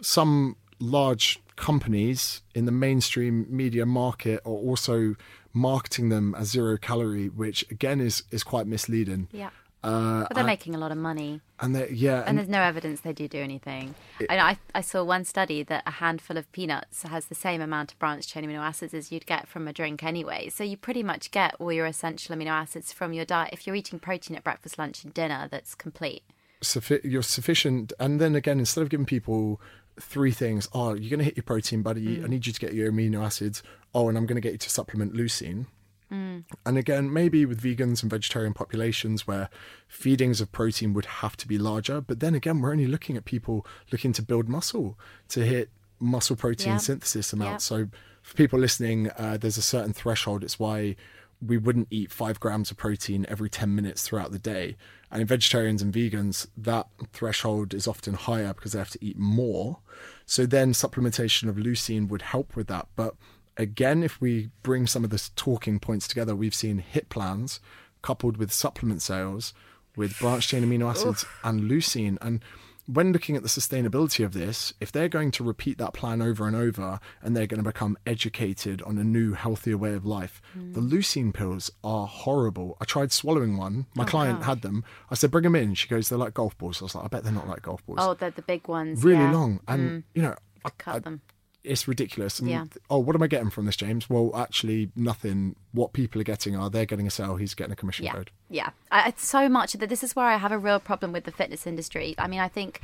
[0.00, 5.14] some large companies in the mainstream media market are also
[5.54, 9.28] marketing them as zero calorie, which again is is quite misleading.
[9.32, 9.50] Yeah.
[9.86, 11.40] Uh, But they're making a lot of money.
[11.60, 13.94] and yeah, And and, there's no evidence they do do anything.
[14.28, 17.92] And I, I saw one study that a handful of peanuts has the same amount
[17.92, 20.48] of branched chain amino acids as you'd get from a drink anyway.
[20.48, 23.50] So you pretty much get all your essential amino acids from your diet.
[23.52, 26.22] If you're eating protein at breakfast, lunch, and dinner, that's complete.
[26.62, 27.92] suffi- you're sufficient.
[28.00, 29.60] And then again, instead of giving people
[30.00, 32.22] three things, oh, you're going to hit your protein, buddy.
[32.22, 33.62] I need you to get your amino acids.
[33.94, 35.66] Oh, and I'm going to get you to supplement leucine.
[36.10, 39.48] And again, maybe with vegans and vegetarian populations where
[39.88, 42.00] feedings of protein would have to be larger.
[42.00, 44.98] But then again, we're only looking at people looking to build muscle
[45.30, 46.78] to hit muscle protein Yeah.
[46.78, 47.62] synthesis amount.
[47.62, 47.88] So
[48.22, 50.44] for people listening, uh, there's a certain threshold.
[50.44, 50.96] It's why
[51.40, 54.76] we wouldn't eat five grams of protein every 10 minutes throughout the day.
[55.10, 59.18] And in vegetarians and vegans, that threshold is often higher because they have to eat
[59.18, 59.78] more.
[60.24, 62.88] So then supplementation of leucine would help with that.
[62.96, 63.14] But
[63.56, 67.60] again, if we bring some of the talking points together, we've seen HIIT plans
[68.02, 69.52] coupled with supplement sales
[69.96, 72.18] with branched chain amino acids and leucine.
[72.20, 72.42] And
[72.86, 76.46] when looking at the sustainability of this, if they're going to repeat that plan over
[76.46, 80.40] and over and they're going to become educated on a new, healthier way of life,
[80.56, 80.72] mm.
[80.74, 82.76] the leucine pills are horrible.
[82.80, 83.86] I tried swallowing one.
[83.94, 84.84] My oh, client had them.
[85.10, 85.74] I said, bring them in.
[85.74, 86.80] She goes, they're like golf balls.
[86.80, 87.98] I was like, I bet they're not like golf balls.
[88.00, 89.02] Oh, they're the big ones.
[89.02, 89.32] really yeah.
[89.32, 89.60] long.
[89.66, 90.02] And, mm.
[90.14, 91.22] you know, I, Cut I- them.
[91.66, 92.38] It's ridiculous.
[92.40, 92.64] And, Yeah.
[92.88, 94.08] Oh, what am I getting from this, James?
[94.08, 95.56] Well, actually, nothing.
[95.72, 98.30] What people are getting are they're getting a sale, he's getting a commission Yeah, code.
[98.48, 98.70] yeah.
[98.90, 101.32] I, it's so much that this is where I have a real problem with the
[101.32, 102.14] fitness industry.
[102.18, 102.80] I mean, I think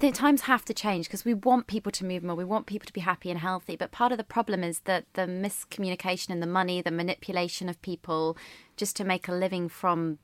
[0.00, 2.86] the times have to change because we want people to move more, we want people
[2.86, 3.76] to be happy and healthy.
[3.76, 7.80] But part of the problem is that the miscommunication and the money, the manipulation of
[7.82, 8.36] people,
[8.76, 10.18] just to make a living from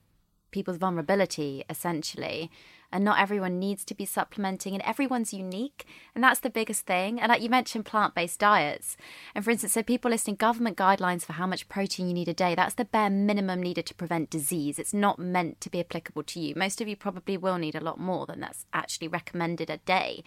[0.54, 2.50] people's vulnerability, essentially.
[2.92, 5.84] And not everyone needs to be supplementing, and everyone's unique.
[6.14, 7.20] And that's the biggest thing.
[7.20, 8.96] And like you mentioned, plant based diets.
[9.34, 12.34] And for instance, so people listing government guidelines for how much protein you need a
[12.34, 14.78] day, that's the bare minimum needed to prevent disease.
[14.78, 16.54] It's not meant to be applicable to you.
[16.54, 20.22] Most of you probably will need a lot more than that's actually recommended a day.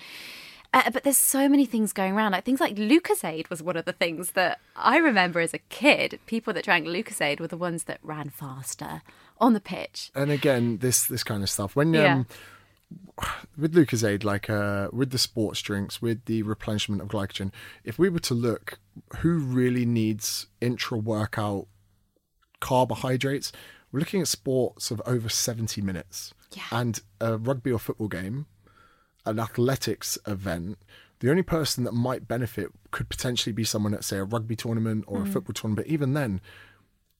[0.73, 2.33] Uh, but there's so many things going around.
[2.33, 6.19] Like things like Lucozade was one of the things that I remember as a kid.
[6.25, 9.01] People that drank Lucozade were the ones that ran faster
[9.39, 10.11] on the pitch.
[10.15, 11.75] And again, this this kind of stuff.
[11.75, 12.13] When Yeah.
[12.15, 12.27] um,
[13.57, 17.51] with Lucozade, like uh, with the sports drinks, with the replenishment of glycogen,
[17.83, 18.79] if we were to look,
[19.17, 21.67] who really needs intra workout
[22.59, 23.51] carbohydrates?
[23.91, 26.63] We're looking at sports of over seventy minutes, Yeah.
[26.71, 28.45] and a rugby or football game,
[29.25, 30.77] an athletics event.
[31.19, 35.05] The only person that might benefit could potentially be someone at, say, a rugby tournament
[35.07, 35.87] or a football tournament.
[35.87, 36.41] But even then,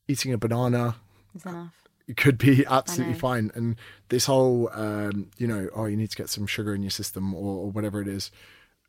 [0.08, 0.98] eating a banana,
[1.34, 1.87] Is enough.
[2.08, 3.52] It could be absolutely fine.
[3.54, 3.76] And
[4.10, 7.34] this whole, um, you know, oh, you need to get some sugar in your system
[7.34, 8.32] or, or whatever it is.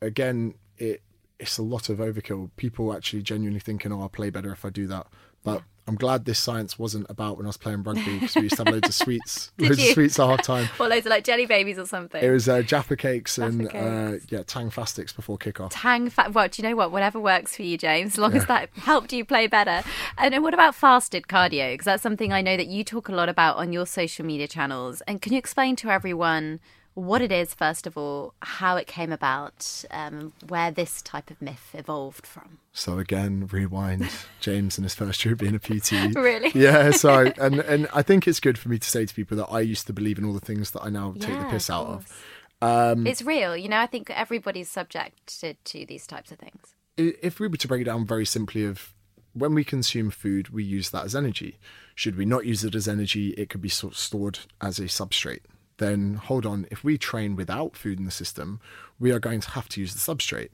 [0.01, 1.03] Again, it
[1.39, 2.51] it's a lot of overkill.
[2.57, 5.07] People actually genuinely thinking, oh, I'll play better if I do that.
[5.45, 8.57] But I'm glad this science wasn't about when I was playing rugby because we used
[8.57, 9.89] to have loads of sweets, Did loads you?
[9.89, 10.69] of sweets at half time.
[10.81, 12.23] Or loads of like jelly babies or something.
[12.23, 15.71] It was uh, Jaffa cakes and Jaffa uh, yeah, Tangfastics before kickoff.
[15.73, 16.35] Tang fat.
[16.35, 16.93] Well, do you know what?
[16.93, 19.83] Whatever works for you, James, as long as that helped you play better.
[20.19, 21.73] And then what about fasted cardio?
[21.73, 24.47] Because that's something I know that you talk a lot about on your social media
[24.47, 25.01] channels.
[25.09, 26.61] And can you explain to everyone
[26.95, 31.41] what it is, first of all, how it came about, um, where this type of
[31.41, 32.59] myth evolved from?
[32.79, 34.09] So again, rewind.
[34.41, 36.15] James in his first year of being a PT.
[36.17, 36.53] Really?
[36.55, 36.93] Yeah.
[36.93, 39.61] So and and I think it's good for me to say to people that I
[39.61, 41.87] used to believe in all the things that I now take the piss of out
[41.87, 42.25] of.
[42.61, 43.57] Um, It's real.
[43.57, 46.75] You know, I think everybody's subjected to these types of things.
[46.97, 48.95] if we were to break it down very simply of
[49.33, 51.59] when we consume food we use that as energy
[51.95, 54.85] should we not use it as energy it could be sort of stored as a
[54.85, 55.43] substrate
[55.77, 58.59] then hold on if we train without food in the system
[58.99, 60.49] we are going to have to use the substrate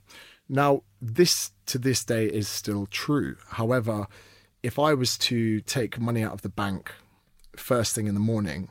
[0.48, 4.06] now this to this day is still true however
[4.62, 6.92] if i was to take money out of the bank
[7.56, 8.68] first thing in the morning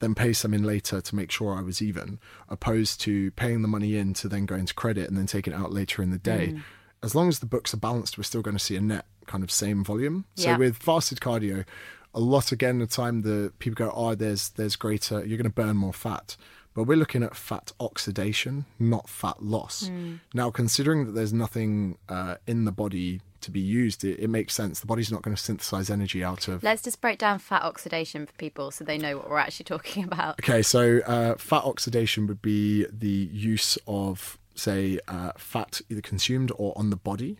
[0.00, 3.68] then pay some in later to make sure I was even, opposed to paying the
[3.68, 6.18] money in to then go into credit and then taking it out later in the
[6.18, 6.54] day.
[6.54, 6.62] Mm.
[7.02, 9.44] As long as the books are balanced, we're still going to see a net kind
[9.44, 10.24] of same volume.
[10.34, 11.64] So with fasted cardio,
[12.12, 15.50] a lot again the time the people go, oh, there's there's greater, you're going to
[15.50, 16.36] burn more fat.
[16.74, 19.88] But we're looking at fat oxidation, not fat loss.
[19.88, 20.20] Mm.
[20.34, 24.54] Now, considering that there's nothing uh, in the body to be used, it, it makes
[24.54, 24.80] sense.
[24.80, 28.26] The body's not going to synthesize energy out of Let's just break down fat oxidation
[28.26, 30.38] for people so they know what we're actually talking about.
[30.40, 36.52] Okay, so uh, fat oxidation would be the use of, say, uh, fat either consumed
[36.56, 37.38] or on the body.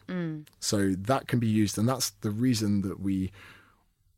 [0.59, 3.31] So that can be used, and that's the reason that we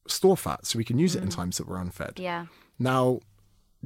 [0.08, 2.18] store fat, so we can use it in times that we're unfed.
[2.18, 2.46] Yeah.
[2.78, 3.20] Now,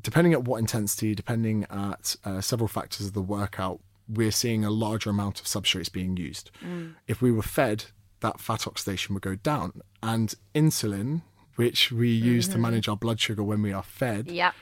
[0.00, 4.70] depending at what intensity, depending at uh, several factors of the workout, we're seeing a
[4.70, 6.50] larger amount of substrates being used.
[6.64, 6.94] Mm.
[7.08, 7.86] If we were fed,
[8.20, 9.80] that fat oxidation would go down.
[10.02, 11.22] And insulin,
[11.56, 12.62] which we use to mm-hmm.
[12.62, 14.52] manage our blood sugar when we are fed, Yeah.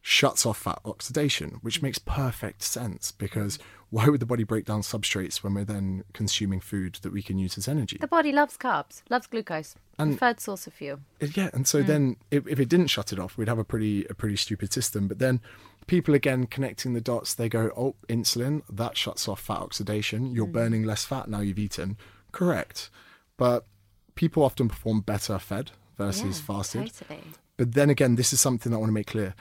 [0.00, 3.62] shuts off fat oxidation, which makes perfect sense because mm.
[3.90, 7.38] why would the body break down substrates when we're then consuming food that we can
[7.38, 7.98] use as energy?
[8.00, 9.76] The body loves carbs, loves glucose.
[9.98, 11.00] Preferred source of fuel.
[11.20, 11.86] Yeah, and so mm.
[11.86, 14.72] then if, if it didn't shut it off, we'd have a pretty a pretty stupid
[14.72, 15.08] system.
[15.08, 15.40] But then
[15.86, 20.32] people again connecting the dots, they go, "Oh, insulin that shuts off fat oxidation.
[20.32, 20.52] You're mm.
[20.52, 21.96] burning less fat now you've eaten."
[22.30, 22.90] Correct,
[23.36, 23.66] but
[24.14, 26.92] people often perform better fed versus Yeah, fasted.
[26.92, 27.22] Totally.
[27.56, 29.34] But then again, this is something that I want to make clear.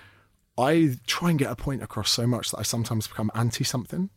[0.57, 4.09] I try and get a point across so much that I sometimes become anti something.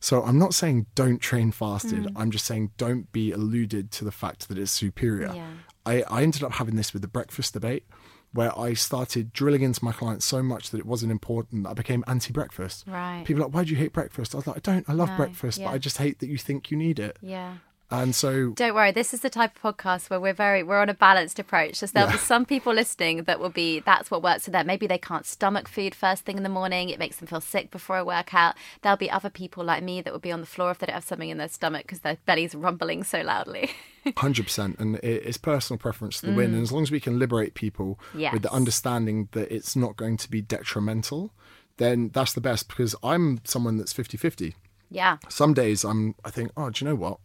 [0.00, 2.04] So I'm not saying don't train fasted.
[2.04, 2.12] Mm.
[2.16, 5.32] I'm just saying don't be alluded to the fact that it's superior.
[5.34, 5.48] Yeah.
[5.86, 7.84] I, I ended up having this with the breakfast debate
[8.32, 12.04] where I started drilling into my clients so much that it wasn't important I became
[12.06, 12.84] anti breakfast.
[12.86, 13.24] Right.
[13.24, 14.34] People are like, why do you hate breakfast?
[14.34, 14.84] I was like, I don't.
[14.88, 15.68] I love No, breakfast, yeah.
[15.68, 17.18] but I just hate that you think you need it.
[17.22, 17.54] Yeah.
[17.90, 20.88] And so Don't worry, this is the type of podcast where we're very we're on
[20.88, 21.76] a balanced approach.
[21.76, 24.66] So there'll be some people listening that will be that's what works for them.
[24.66, 26.88] Maybe they can't stomach food first thing in the morning.
[26.88, 28.56] It makes them feel sick before a workout.
[28.82, 30.94] There'll be other people like me that will be on the floor if they don't
[30.94, 33.70] have something in their stomach because their belly's rumbling so loudly.
[34.16, 36.50] Hundred percent, and it's personal preference to the win.
[36.50, 36.54] Mm.
[36.54, 40.16] And as long as we can liberate people with the understanding that it's not going
[40.18, 41.32] to be detrimental,
[41.76, 42.68] then that's the best.
[42.68, 44.54] Because I'm someone that's 50-50.
[44.90, 45.18] yeah.
[45.28, 47.18] Some days I'm, I think, oh, do you know what?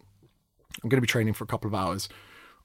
[0.82, 2.08] I'm going to be training for a couple of hours.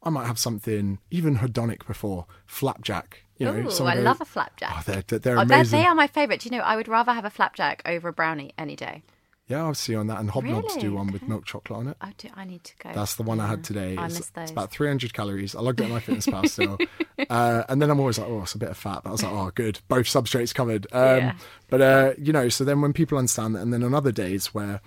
[0.03, 3.23] I might have something even hedonic before flapjack.
[3.37, 4.71] You know, Ooh, I goes, love a flapjack.
[4.75, 5.79] Oh, they're they're, Oh, amazing.
[5.79, 6.41] they are my favourite.
[6.41, 9.03] Do you know, I would rather have a flapjack over a brownie any day.
[9.47, 10.19] Yeah, I'll see you on that.
[10.19, 11.95] And Hobnobs do one with milk chocolate on it.
[12.01, 12.27] I do.
[12.35, 12.91] I need to go.
[12.93, 13.95] That's the one I had today.
[13.95, 14.41] I It's, miss those.
[14.43, 15.55] it's about 300 calories.
[15.55, 16.77] I logged it on MyFitnessPal still.
[17.31, 19.01] Uh, and then I'm always like, oh, it's a bit of fat.
[19.03, 19.79] But I was like, oh, good.
[19.87, 20.85] Both substrates covered.
[20.91, 21.33] Um, Yeah.
[21.67, 24.53] But, uh, you know, so then when people understand that, and then on other days
[24.53, 24.81] where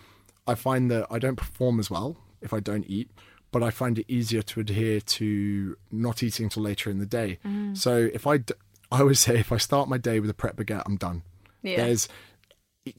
[0.47, 3.11] I find that I don't perform as well if I don't eat,
[3.51, 7.39] but I find it easier to adhere to not eating until later in the day.
[7.45, 7.77] Mm.
[7.77, 8.55] So if I, d-
[8.93, 11.23] I always say, if I start my day with a Pret baguette, I'm done.
[11.63, 11.77] Yeah.
[11.85, 12.09] There's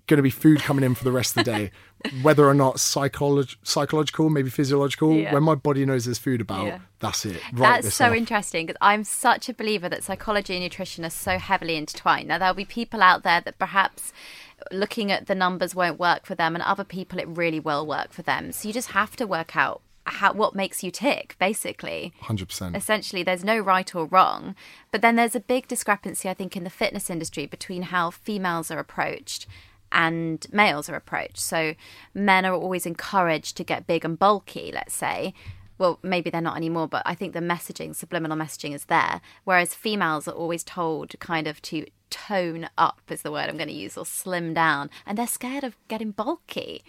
[0.08, 1.72] going to be food coming in for the rest of the day,
[2.22, 5.16] whether or not psycholog- psychological, maybe physiological.
[5.16, 5.34] Yeah.
[5.34, 6.80] When my body knows there's food about, Yeah.
[7.00, 7.42] that's it.
[7.54, 8.16] That's so off.
[8.16, 12.28] interesting because I'm such a believer that psychology and nutrition are so heavily intertwined.
[12.28, 14.14] Now, there'll be people out there that perhaps
[14.72, 18.12] looking at the numbers won't work for them, and other people it really will work
[18.12, 18.52] for them.
[18.52, 22.14] So you just have to work out how what makes you tick, basically.
[22.24, 22.76] 100%.
[22.76, 24.56] Essentially, there's no right or wrong,
[24.92, 28.72] but then there's a big discrepancy, I think, in the fitness industry between how females
[28.72, 29.48] are approached
[29.92, 31.40] and males are approached.
[31.40, 31.76] So
[32.14, 35.34] men are always encouraged to get big and bulky, let's say.
[35.82, 39.20] Well, maybe they're not anymore, but I think the messaging, subliminal messaging, is there.
[39.46, 43.68] Whereas females are always told kind of to tone up, is the word I'm going
[43.68, 46.84] to use, or slim down, and they're scared of getting bulky.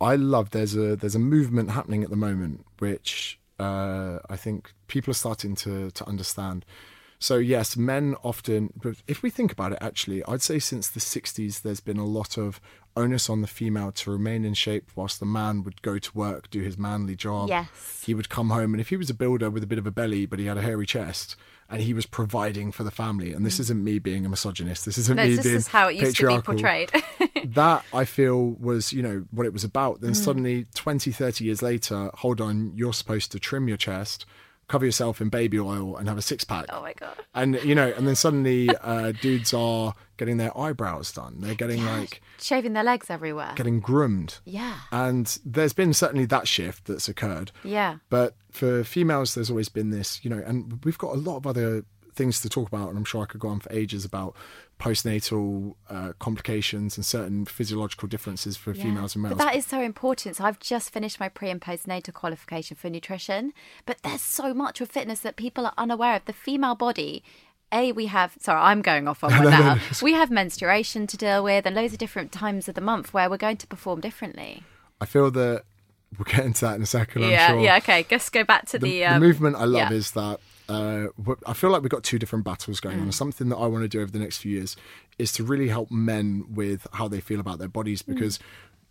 [0.00, 4.72] I love there's a there's a movement happening at the moment which uh, I think
[4.86, 6.64] people are starting to to understand.
[7.18, 11.00] So yes, men often, but if we think about it, actually, I'd say since the
[11.00, 12.60] '60s, there's been a lot of
[12.96, 16.50] onus on the female to remain in shape, whilst the man would go to work,
[16.50, 17.48] do his manly job.
[17.48, 18.02] Yes.
[18.04, 19.90] he would come home, and if he was a builder with a bit of a
[19.90, 21.36] belly, but he had a hairy chest,
[21.70, 24.98] and he was providing for the family, and this isn't me being a misogynist, this
[24.98, 25.16] isn't Mm.
[25.16, 26.90] No, me this being is how it used to be patriarchal portrayed.
[27.54, 29.98] that I feel was, you know, what it was about.
[29.98, 30.00] Mm.
[30.00, 34.26] Then suddenly, 20, 30 years later, hold on, you're supposed to trim your chest,
[34.72, 36.64] cover yourself in baby oil, and have a six pack.
[36.70, 37.14] oh my God.
[37.34, 41.36] And, you know, and then suddenly uh, dudes are getting their eyebrows done.
[41.42, 43.52] They're getting like, Shaving their legs everywhere.
[43.54, 44.38] getting groomed.
[44.46, 44.78] Yeah.
[44.90, 47.52] And there's been certainly that shift that's occurred.
[47.64, 47.98] Yeah.
[48.08, 51.46] But for females, there's always been this, you know, and we've got a lot of
[51.46, 54.34] other things to talk about, and I'm sure I could go on for ages about
[54.82, 58.82] postnatal uh, complications and certain physiological differences for Yeah.
[58.82, 59.36] females and males.
[59.38, 60.36] But that is so important.
[60.36, 63.52] So I've just finished my pre and postnatal qualification for nutrition,
[63.86, 66.24] but there's so much with fitness that people are unaware of.
[66.24, 67.22] The female body.
[67.74, 69.78] A, we have, sorry, I'm going off on one now.
[70.02, 73.30] We have menstruation to deal with and loads of different times of the month where
[73.30, 74.62] we're going to perform differently.
[75.00, 75.62] I feel that
[76.18, 77.24] we'll get into that in a second.
[77.24, 77.60] I'm yeah, sure.
[77.60, 78.04] yeah, okay.
[78.10, 79.96] Let's go back to the, the, um, the movement I love yeah.
[79.96, 80.40] is that
[80.72, 81.06] uh,
[81.46, 83.02] I feel like we've got two different battles going Mm.
[83.02, 83.12] on.
[83.12, 84.76] Something that I want to do over the next few years
[85.18, 88.14] is to really help men with how they feel about their bodies Mm.
[88.14, 88.38] because.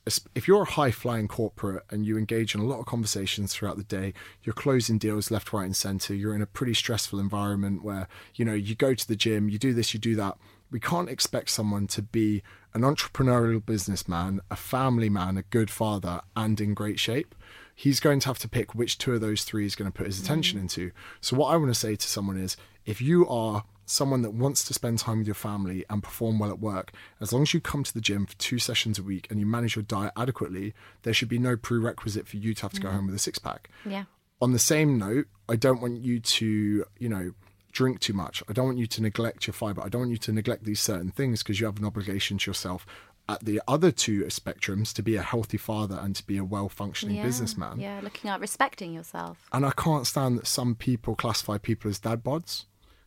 [0.08, 3.54] es- If you're a high flying corporate and you engage in a lot of conversations
[3.54, 4.14] throughout the day,
[4.44, 6.16] you're closing deals left, right, and center.
[6.16, 9.60] You're in a pretty stressful environment where you know you go to the gym, you
[9.60, 10.40] do this, you do that.
[10.72, 12.42] We can't expect someone to be
[12.74, 17.36] an entrepreneurial businessman, a family man, a good father, and in great shape
[17.82, 20.06] he's going to have to pick which two of those three he's going to put
[20.06, 20.62] his attention mm.
[20.62, 20.92] into.
[21.20, 24.64] So, what I want to say to someone is if you are someone that wants
[24.66, 27.60] to spend time with your family and perform well at work, as long as you
[27.60, 30.76] come to the gym for two sessions a week and you manage your diet adequately,
[31.02, 32.94] there should be no prerequisite for you to have to go mm.
[32.94, 33.70] home with a six pack.
[33.84, 34.04] Yeah.
[34.42, 37.34] On the same note, I don't want you to, you know,
[37.72, 38.44] drink too much.
[38.48, 39.82] I don't want you to neglect your fiber.
[39.82, 42.50] I don't want you to neglect these certain things because you have an obligation to
[42.50, 42.86] yourself
[43.30, 46.70] at the other two spectrums to be a healthy father and to be a well
[46.70, 47.24] functioning yeah.
[47.24, 47.80] businessman.
[47.80, 49.48] Yeah, looking at respecting yourself.
[49.52, 52.66] And I can't stand that some people classify people as dad bods.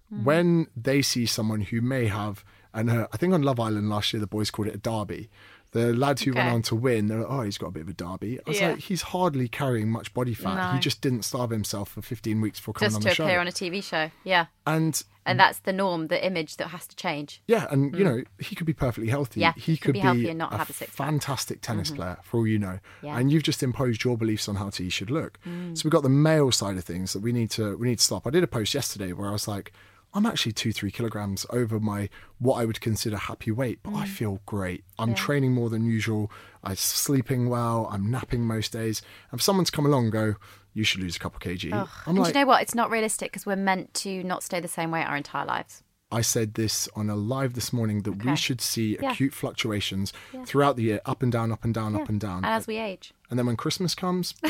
[0.09, 0.25] Hmm.
[0.25, 4.13] When they see someone who may have, and uh, I think on Love Island last
[4.13, 5.31] year, the boys called it a derby,
[5.75, 7.89] The lads who went on to win, they're like, oh, he's got a bit of
[7.89, 8.39] a derby.
[8.39, 8.69] I was Yeah.
[8.71, 10.73] like, he's hardly carrying much body fat.
[10.75, 13.11] He just didn't starve himself for 15 weeks before coming Just on the show.
[13.11, 14.11] Just to appear on a TV show.
[14.23, 14.47] Yeah.
[14.67, 17.43] and And that's the norm, the image that has to change.
[17.49, 19.41] yeah, and you know, he could be perfectly healthy.
[19.41, 19.43] Mm.
[19.43, 20.73] Yeah, he he could could be healthy and not a have a.
[20.73, 20.85] Mm-hmm.
[20.93, 22.79] fantastic tennis player for all you know.
[23.03, 23.19] Yeah.
[23.19, 25.39] And you've just imposed your beliefs on how he should look.
[25.45, 25.77] Mm.
[25.77, 28.05] So we've got the male side of things that we need to we need to
[28.05, 28.27] stop.
[28.27, 29.73] I did a post yesterday where I was like,
[30.15, 32.09] I'm actually two, three kilograms over my
[32.39, 33.97] what I would consider happy weight, but Mm.
[33.99, 34.85] I feel great.
[34.99, 36.31] I'm training more than usual.
[36.63, 37.89] I'm sleeping well.
[37.91, 39.03] I'm napping most days.
[39.31, 40.35] And if someone's come along and go,
[40.73, 41.73] you should lose a couple kg.
[41.73, 42.63] I'm and like, do you know what?
[42.63, 45.83] It's not realistic because we're meant to not stay the same weight our entire lives.
[46.13, 49.11] I said this on a live this morning that we should see Yeah.
[49.11, 50.13] acute fluctuations
[50.47, 52.39] throughout the year, up and down, up and down, up and down.
[52.45, 53.13] And as we age.
[53.31, 54.35] And then when Christmas comes.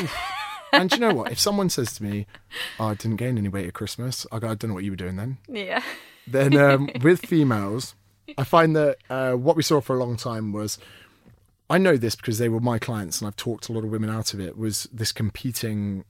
[0.80, 1.32] and you know what?
[1.32, 2.26] If someone says to me,
[2.78, 4.92] oh, I didn't gain any weight at Christmas, I go, I don't know what you
[4.92, 5.38] were doing then.
[5.48, 5.82] Yeah.
[6.26, 7.94] Then um, with females,
[8.38, 10.78] I find that uh, what we saw for a long time was,
[11.68, 14.10] I know this because they were my clients and I've talked a lot of women
[14.10, 16.04] out of it, was this competing.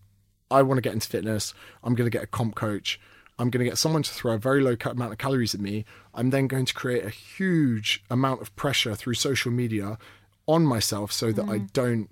[0.51, 1.55] I want to get into fitness.
[1.83, 3.01] I'm going to get a comp coach.
[3.39, 5.85] I'm going to get someone to throw a very low amount of calories at me.
[6.15, 9.99] I'm then going to create a huge amount of pressure through social media
[10.47, 12.11] on myself so that I don't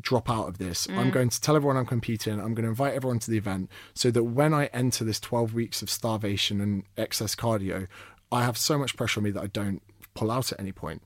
[0.00, 0.88] drop out of this.
[0.88, 1.12] I'm mm.
[1.12, 2.34] going to tell everyone I'm competing.
[2.34, 5.54] I'm going to invite everyone to the event so that when I enter this 12
[5.54, 7.86] weeks of starvation and excess cardio,
[8.32, 9.82] I have so much pressure on me that I don't
[10.14, 11.02] pull out at any point.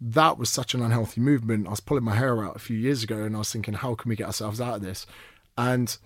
[0.00, 1.66] That was such an unhealthy movement.
[1.66, 3.94] I was pulling my hair out a few years ago and I was thinking, how
[3.94, 5.06] can we get ourselves out of this?
[5.56, 5.96] And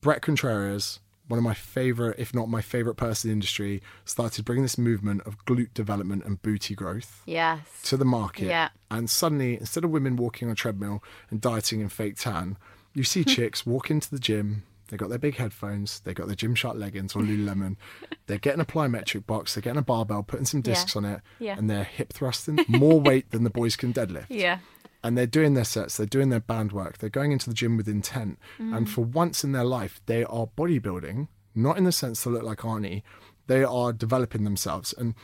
[0.00, 4.44] Bret Contreras, one of my favorite, if not my favorite person in the industry, started
[4.44, 7.60] bringing this movement of glute development and booty growth Yes.
[7.84, 8.46] to the market.
[8.46, 8.68] Yeah.
[8.90, 12.58] And suddenly, instead of women walking on a treadmill and dieting in fake tan,
[12.92, 14.64] you see chicks walk into the gym.
[14.88, 16.00] They got their big headphones.
[16.00, 17.76] They got their Gymshark leggings or Lululemon.
[18.26, 19.54] they're getting a plyometric box.
[19.54, 21.56] They're getting a barbell, putting some discs on it, Yeah.
[21.56, 24.58] and they're hip thrusting more weight than the boys can deadlift Yeah.
[25.04, 27.76] And they're doing their sets, they're doing their band work, they're going into the gym
[27.76, 28.38] with intent.
[28.58, 28.76] Mm.
[28.76, 32.42] And for once in their life, they are bodybuilding, not in the sense to look
[32.42, 33.02] like Arnie,
[33.46, 34.92] they are developing themselves.
[34.96, 35.14] And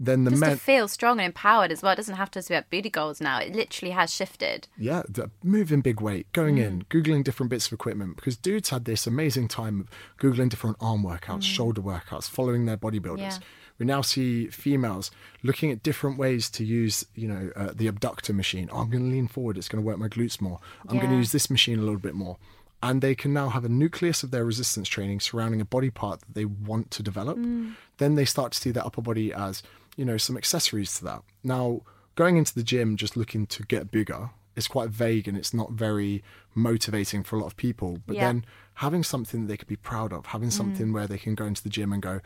[0.00, 1.92] then the Just men, to feel strong and empowered as well.
[1.92, 3.38] It doesn't have to be about booty goals now.
[3.38, 4.66] It literally has shifted.
[4.76, 6.66] yeah, the- moving big weight, going Mm.
[6.66, 10.76] in, Googling different bits of equipment, because dudes had this amazing time of Googling different
[10.80, 13.18] arm workouts, shoulder workouts, following their bodybuilders.
[13.18, 13.40] Mm.
[13.40, 13.46] Yeah.
[13.80, 15.10] We now see females
[15.42, 18.68] looking at different ways to use, you know, uh, the abductor machine.
[18.70, 19.56] Oh, I'm going to lean forward.
[19.56, 20.60] It's going to work my glutes more.
[20.86, 22.36] I'm going to use this machine a little bit more.
[22.82, 26.20] And they can now have a nucleus of their resistance training surrounding a body part
[26.20, 27.38] that they want to develop.
[27.38, 27.74] Mm.
[27.96, 29.62] Then they start to see their upper body as,
[29.96, 31.22] you know, some accessories to that.
[31.42, 31.80] Now,
[32.16, 35.72] going into the gym just looking to get bigger is quite vague and it's not
[35.72, 36.22] very
[36.54, 37.98] motivating for a lot of people.
[38.06, 38.26] But Yeah.
[38.26, 41.44] then having something that they could be proud of, having something where they can go
[41.46, 42.20] into the gym and go,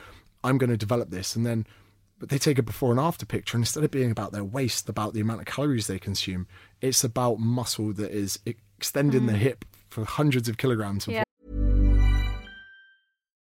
[0.44, 1.34] I'm going to develop this.
[1.34, 1.66] And then,
[2.18, 3.56] but they take a before and after picture.
[3.56, 6.46] And instead of being about their waist, about the amount of calories they consume,
[6.80, 9.38] it's about muscle that is extending the mm.
[9.38, 11.08] hip for hundreds of kilograms.
[11.08, 11.24] Yeah.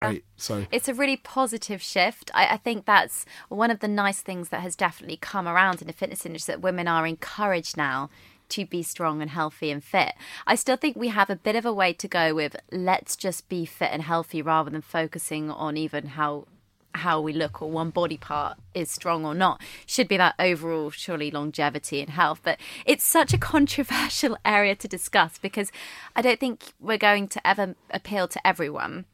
[0.00, 0.24] Ah, right.
[0.36, 2.30] So It's a really positive shift.
[2.34, 5.86] I, I think that's one of the nice things that has definitely come around in
[5.86, 8.10] the fitness industry that women are encouraged now
[8.50, 10.14] to be strong and healthy and fit.
[10.46, 13.48] I still think we have a bit of a way to go with let's just
[13.48, 16.46] be fit and healthy rather than focusing on even how
[16.94, 19.60] how we look or one body part is strong or not.
[19.86, 22.40] Should be about overall, surely, longevity and health.
[22.42, 25.70] But it's such a controversial area to discuss because
[26.16, 29.04] I don't think we're going to ever appeal to everyone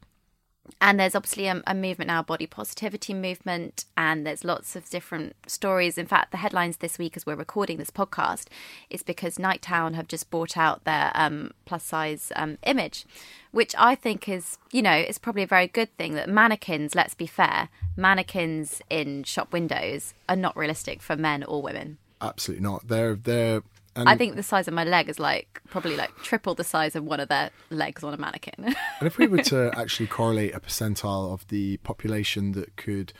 [0.81, 5.35] and there's obviously a, a, movement now, body positivity movement, and there's lots of different
[5.47, 5.97] stories.
[5.97, 8.47] In fact, the headlines this week, as we're recording this podcast,
[8.89, 13.05] is because Niketown have just bought out their um, plus size um, image,
[13.51, 16.13] which I think is, you know, is probably a very good thing.
[16.15, 21.61] That mannequins, let's be fair, mannequins in shop windows are not realistic for men or
[21.61, 21.97] women.
[22.21, 22.87] Absolutely not.
[22.87, 23.63] They're they're
[23.95, 26.95] and I think the size of my leg is like probably like triple the size
[26.95, 28.53] of one of their legs on a mannequin.
[28.65, 33.13] and if we were to actually correlate a percentile of the population that could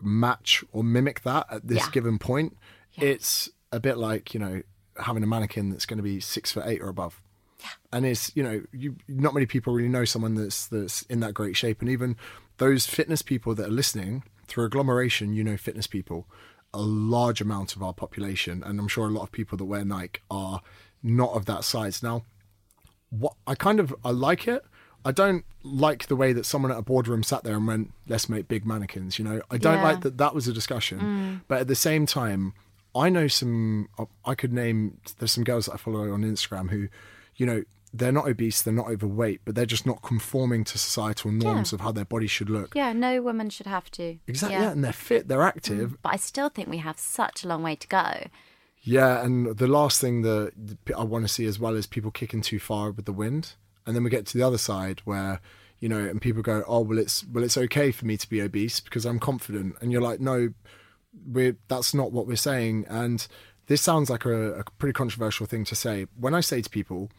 [0.00, 1.90] match or mimic that at this yeah.
[1.90, 2.56] given point,
[2.92, 3.06] yeah.
[3.06, 4.62] it's a bit like, you know,
[4.96, 7.20] having a mannequin that's going to be six foot eight or above.
[7.60, 7.68] Yeah.
[7.92, 11.34] And it's, you know, you not many people really know someone that's that's in that
[11.34, 11.80] great shape.
[11.80, 12.16] And even
[12.58, 16.28] those fitness people that are listening, through agglomeration, you know fitness people
[16.74, 19.84] a large amount of our population, and I'm sure a lot of people that wear
[19.84, 20.62] Nike are
[21.02, 22.02] not of that size.
[22.02, 22.24] Now,
[23.10, 24.64] what I kind of I like it.
[25.04, 28.28] I don't like the way that someone at a boardroom sat there and went, "Let's
[28.28, 29.82] make big mannequins." You know, I don't yeah.
[29.82, 31.00] like that that was a discussion.
[31.00, 31.40] Mm.
[31.48, 32.54] But at the same time,
[32.94, 33.88] I know some.
[34.24, 34.98] I could name.
[35.18, 36.88] There's some girls that I follow on Instagram who,
[37.36, 41.30] you know, they're not obese, they're not overweight, but they're just not conforming to societal
[41.30, 41.76] norms yeah.
[41.76, 42.74] of how their body should look.
[42.74, 44.18] Yeah, no woman should have to.
[44.26, 44.62] Exactly, yeah.
[44.62, 45.90] yeah and they're fit, they're active.
[45.90, 48.26] Mm, but I still think we have such a long way to go.
[48.82, 50.52] Yeah, and the last thing that
[50.96, 53.54] I want to see as well is people kicking too far with the wind,
[53.86, 55.40] and then we get to the other side where
[55.82, 58.40] you know, and people go, "Oh, well, it's well, it's okay for me to be
[58.40, 60.50] obese because I'm confident," and you're like, "No,
[61.26, 63.26] we're that's not what we're saying." And
[63.66, 66.06] this sounds like a, a pretty controversial thing to say.
[66.16, 67.10] When I say to people,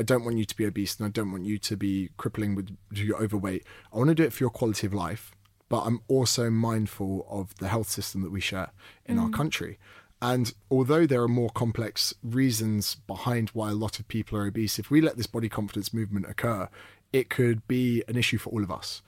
[0.00, 2.54] I don't want you to be obese and I don't want you to be crippling
[2.54, 3.66] with your overweight.
[3.92, 5.32] I want to do it for your quality of life,
[5.68, 8.70] but I'm also mindful of the health system that we share
[9.04, 9.24] in mm.
[9.24, 9.78] our country.
[10.22, 14.78] And although there are more complex reasons behind why a lot of people are obese,
[14.78, 16.70] if we let this body confidence movement occur,
[17.12, 19.02] it could be an issue for all of us.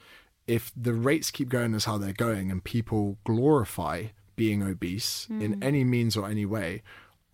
[0.46, 5.40] If the rates keep going as how they're going and people glorify being obese mm.
[5.40, 6.82] in any means or any way,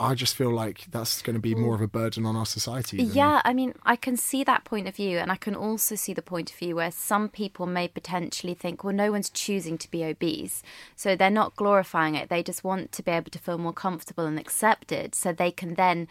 [0.01, 3.03] I just feel like that's going to be more of a burden on our society.
[3.03, 6.13] Yeah, I mean, I can see that point of view, and I can also see
[6.13, 9.91] the point of view where some people may potentially think, well, no one's choosing to
[9.91, 10.63] be obese,
[10.95, 12.29] so they're not glorifying it.
[12.29, 15.75] They just want to be able to feel more comfortable and accepted, so they can
[15.75, 16.07] then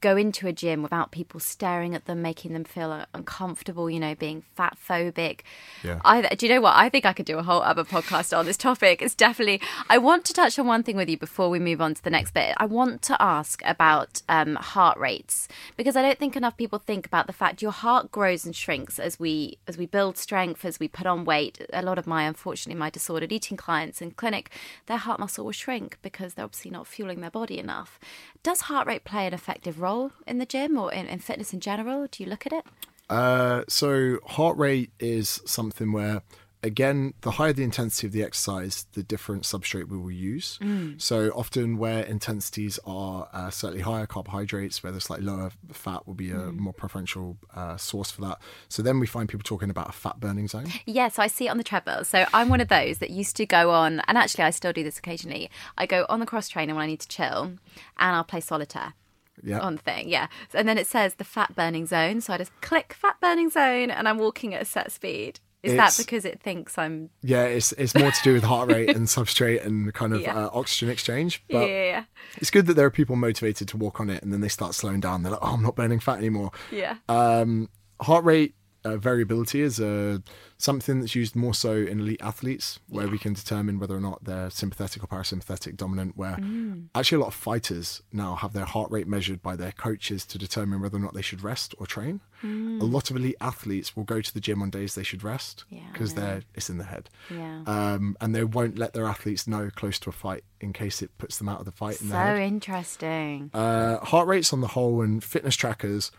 [0.00, 4.14] go into a gym without people staring at them, making them feel uncomfortable, you know,
[4.14, 5.40] being fat phobic.
[5.82, 5.98] Yeah.
[6.04, 6.76] I, do you know what?
[6.76, 9.00] I think I could do a whole other podcast on this topic.
[9.00, 11.94] It's definitely, I want to touch on one thing with you before we move on
[11.94, 12.54] to the next bit.
[12.58, 17.06] I want to ask about um, heart rates because I don't think enough people think
[17.06, 20.78] about the fact your heart grows and shrinks as we, as we build strength, as
[20.78, 21.64] we put on weight.
[21.72, 24.50] A lot of my, unfortunately, my disordered eating clients in clinic,
[24.84, 27.98] their heart muscle will shrink because they're obviously not fueling their body enough.
[28.42, 29.93] Does heart rate play an effective role?
[29.94, 32.06] Role in the gym or in, in fitness in general?
[32.10, 32.64] Do you look at it?
[33.08, 36.22] Uh, so heart rate is something where
[36.64, 40.58] again, the higher the intensity of the exercise, the different substrate we will use.
[40.62, 41.00] Mm.
[41.00, 46.14] So often, where intensities are uh, slightly higher, carbohydrates, where the slightly lower fat will
[46.14, 46.56] be a mm.
[46.56, 48.38] more preferential uh, source for that.
[48.68, 50.66] So then we find people talking about a fat burning zone.
[50.86, 52.04] Yeah, so I see it on the treadmill.
[52.04, 54.82] So I'm one of those that used to go on, and actually I still do
[54.82, 55.50] this occasionally.
[55.76, 58.94] I go on the cross trainer when I need to chill, and I'll play solitaire
[59.42, 59.60] yeah.
[59.60, 60.08] on thing.
[60.08, 60.28] Yeah.
[60.52, 62.20] And then it says the fat burning zone.
[62.20, 65.40] So I just click fat burning zone and I'm walking at a set speed.
[65.62, 67.08] Is it's, that because it thinks I'm?
[67.22, 70.36] Yeah, it's it's more to do with heart rate and substrate and kind of yeah.
[70.36, 71.42] uh, oxygen exchange.
[71.48, 72.04] But yeah,
[72.36, 74.74] it's good that there are people motivated to walk on it, and then they start
[74.74, 75.22] slowing down.
[75.22, 76.96] They're like, "Oh, I'm not burning fat anymore." Yeah.
[77.08, 78.54] Um, heart rate
[78.84, 80.22] uh, variability is a
[80.58, 83.12] something that's used more so in elite athletes, where yeah.
[83.12, 86.16] we can determine whether or not they're sympathetic or parasympathetic dominant.
[86.16, 86.86] Where mm.
[86.94, 90.38] actually a lot of fighters now have their heart rate measured by their coaches to
[90.38, 92.20] determine whether or not they should rest or train.
[92.42, 92.80] Mm.
[92.80, 95.64] A lot of elite athletes will go to the gym on days they should rest
[95.92, 97.62] because yeah, they're it's in the head, yeah.
[97.66, 101.16] um, and they won't let their athletes know close to a fight in case it
[101.18, 101.96] puts them out of the fight.
[101.96, 103.50] So interesting.
[103.54, 106.10] Uh, heart rates on the whole and fitness trackers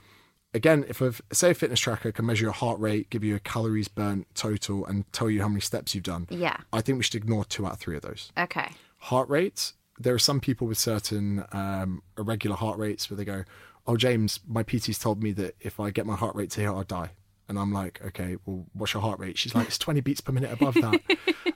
[0.56, 3.39] again, if a say a fitness tracker can measure your heart rate, give you a
[3.39, 7.03] calories burnt total, and tell you how many steps you've done, yeah, I think we
[7.03, 8.32] should ignore two out of three of those.
[8.38, 8.70] Okay.
[8.97, 9.74] Heart rate.
[9.99, 13.43] There are some people with certain um, irregular heart rates where they go,
[13.86, 16.70] "Oh, James, my PT's told me that if I get my heart rate to here,
[16.70, 17.12] I'll die."
[17.47, 20.32] And I'm like, "Okay, well, what's your heart rate?" She's like, "It's 20 beats per
[20.32, 21.01] minute above that."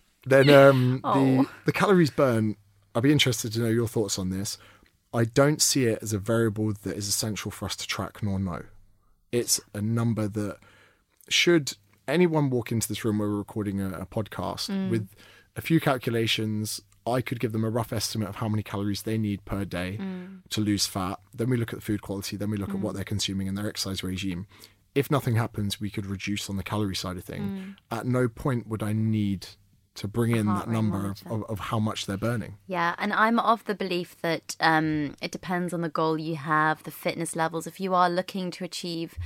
[0.26, 1.14] then um, oh.
[1.14, 2.58] the the calories burn.
[2.94, 4.58] I'd be interested to know your thoughts on this.
[5.14, 8.40] I don't see it as a variable that is essential for us to track nor
[8.40, 8.64] know
[9.32, 10.58] it's a number that
[11.28, 11.74] should
[12.08, 14.90] anyone walk into this room where we're recording a, a podcast mm.
[14.90, 15.10] with
[15.56, 16.82] a few calculations.
[17.08, 19.98] I could give them a rough estimate of how many calories they need per day
[20.00, 20.42] Mm.
[20.50, 21.20] to lose fat.
[21.34, 22.38] Then we look at the food quality.
[22.38, 24.48] Then we look at what they're consuming and their exercise regime.
[24.96, 27.76] If nothing happens, we could reduce on the calorie side of thing.
[27.90, 29.48] At no point would I need
[29.96, 32.58] to bring in that number of, of, of how much they're burning.
[32.68, 36.84] Yeah, and I'm of the belief that um, it depends on the goal you have,
[36.84, 37.68] the fitness levels.
[37.68, 39.18] If you are looking to achieve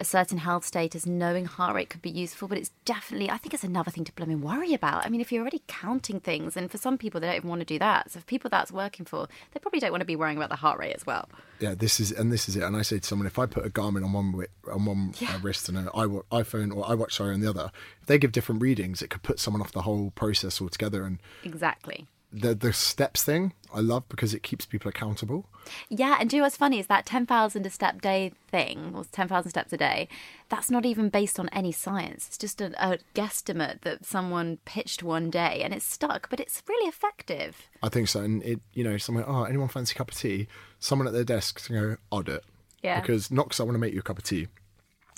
[0.00, 3.52] a certain health status, knowing heart rate could be useful, but it's definitely, I think
[3.52, 5.04] it's another thing to blooming worry about.
[5.04, 7.60] I mean, if you're already counting things, and for some people, they don't even want
[7.60, 8.10] to do that.
[8.10, 10.56] So, for people that's working for, they probably don't want to be worrying about the
[10.56, 11.28] heart rate as well.
[11.60, 12.62] Yeah, this is and this is it.
[12.62, 15.38] And I say to someone, if I put a Garmin on one on one uh,
[15.42, 17.70] wrist and an iPhone or iWatch sorry on the other,
[18.00, 21.04] if they give different readings, it could put someone off the whole process altogether.
[21.04, 22.06] And Exactly.
[22.32, 25.46] The the steps thing, I love because it keeps people accountable.
[25.88, 29.04] Yeah, and do you know what's funny is that 10,000 a step day thing, or
[29.04, 30.08] 10,000 steps a day,
[30.48, 32.26] that's not even based on any science.
[32.26, 36.62] It's just a, a guesstimate that someone pitched one day and it's stuck, but it's
[36.68, 37.68] really effective.
[37.82, 38.20] I think so.
[38.20, 40.48] And it, you know, someone, oh, anyone fancy a cup of tea?
[40.78, 42.44] Someone at their desk to go, I'll do it.
[42.82, 43.00] Yeah.
[43.00, 44.48] Because not because I want to make you a cup of tea,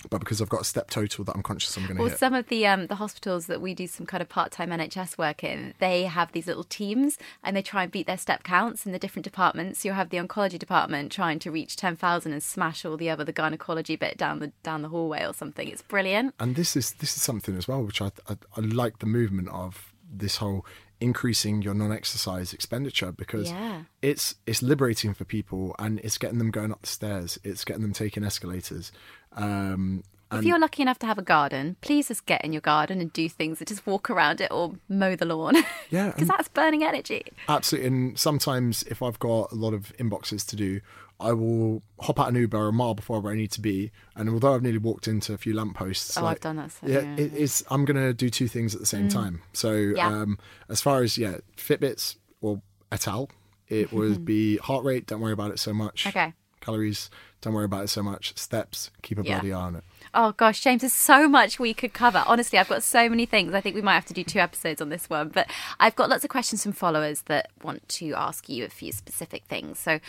[0.09, 2.19] but because I've got a step total that I'm conscious I'm going to Well, hit.
[2.19, 5.17] some of the um, the hospitals that we do some kind of part time NHS
[5.17, 8.85] work in, they have these little teams and they try and beat their step counts
[8.85, 9.83] in the different departments.
[9.85, 13.23] You'll have the oncology department trying to reach ten thousand and smash all the other
[13.23, 15.67] the gynecology bit down the down the hallway or something.
[15.67, 16.33] It's brilliant.
[16.39, 19.49] and this is this is something as well which I, I I like the movement
[19.49, 20.65] of this whole
[21.01, 23.83] increasing your non-exercise expenditure because Yeah.
[24.01, 27.81] it's it's liberating for people and it's getting them going up the stairs it's getting
[27.81, 28.91] them taking escalators
[29.33, 32.99] um If you're lucky enough to have a garden, please just get in your garden
[33.01, 35.55] and do things and just walk around it or mow the lawn.
[35.91, 37.23] Yeah, Because that's burning energy.
[37.47, 37.87] Absolutely.
[37.87, 40.81] And sometimes if I've got a lot of inboxes to do,
[41.23, 43.91] I will hop out an Uber a mile before where I need to be.
[44.15, 46.87] And although I've nearly walked into a few lampposts, Oh, like, I've done that, so,
[46.87, 47.15] yeah, yeah.
[47.17, 49.41] It, it's I'm going to do two things at the same time.
[49.53, 50.07] So Yeah.
[50.07, 50.37] um,
[50.69, 52.61] as far as yeah, Fitbits or
[52.91, 53.29] et al,
[53.67, 55.07] it would be heart rate.
[55.07, 56.05] Don't worry about it so much.
[56.07, 56.33] Okay.
[56.61, 57.09] Calories.
[57.41, 58.37] Don't worry about it so much.
[58.37, 58.89] Steps.
[59.01, 59.33] Keep a Yeah.
[59.39, 59.83] bloody eye on it.
[60.15, 62.23] Oh gosh, James, there's so much we could cover.
[62.27, 63.53] Honestly, I've got so many things.
[63.53, 65.29] I think we might have to do two episodes on this one.
[65.29, 65.49] But
[65.79, 69.43] I've got lots of questions from followers that want to ask you a few specific
[69.45, 69.79] things.
[69.79, 69.99] So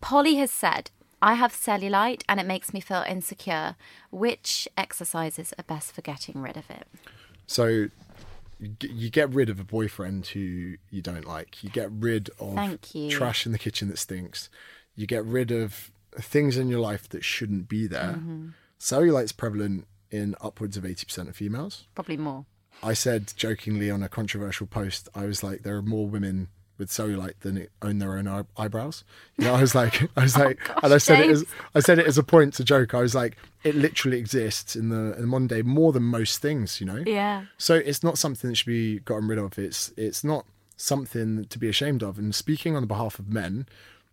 [0.00, 0.90] Polly has said,
[1.22, 3.76] I have cellulite and it makes me feel insecure.
[4.10, 6.86] Which exercises are best for getting rid of it?
[7.46, 7.88] So
[8.58, 11.64] you get rid of a boyfriend who you don't like.
[11.64, 14.50] You get rid of trash in the kitchen that stinks.
[14.94, 18.16] You get rid of things in your life that shouldn't be there.
[18.18, 18.48] Mm-hmm.
[18.84, 21.86] Cellulite's prevalent in upwards of 80% of females.
[21.94, 22.44] Probably more.
[22.82, 26.90] I said jokingly on a controversial post, I was like, there are more women with
[26.90, 29.04] cellulite than own their own eye- eyebrows.
[29.38, 31.64] You know, I was like, I was oh like, and I said it as Oh,
[31.76, 32.92] I said it as a point to joke.
[32.94, 36.80] I was like, it literally exists in the in modern day more than most things.
[36.80, 37.44] You know, Yeah.
[37.58, 39.58] so it's not something that should be gotten rid of.
[39.58, 40.44] It's it's not
[40.76, 42.18] something to be ashamed of.
[42.18, 43.66] And speaking on behalf of men,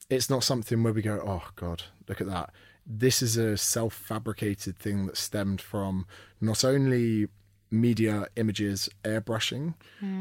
[0.09, 2.51] it's not something where we go, oh God, look at that.
[2.93, 6.05] This is a self-fabricated thing that stemmed from
[6.41, 7.27] not only
[7.69, 9.75] media images airbrushing,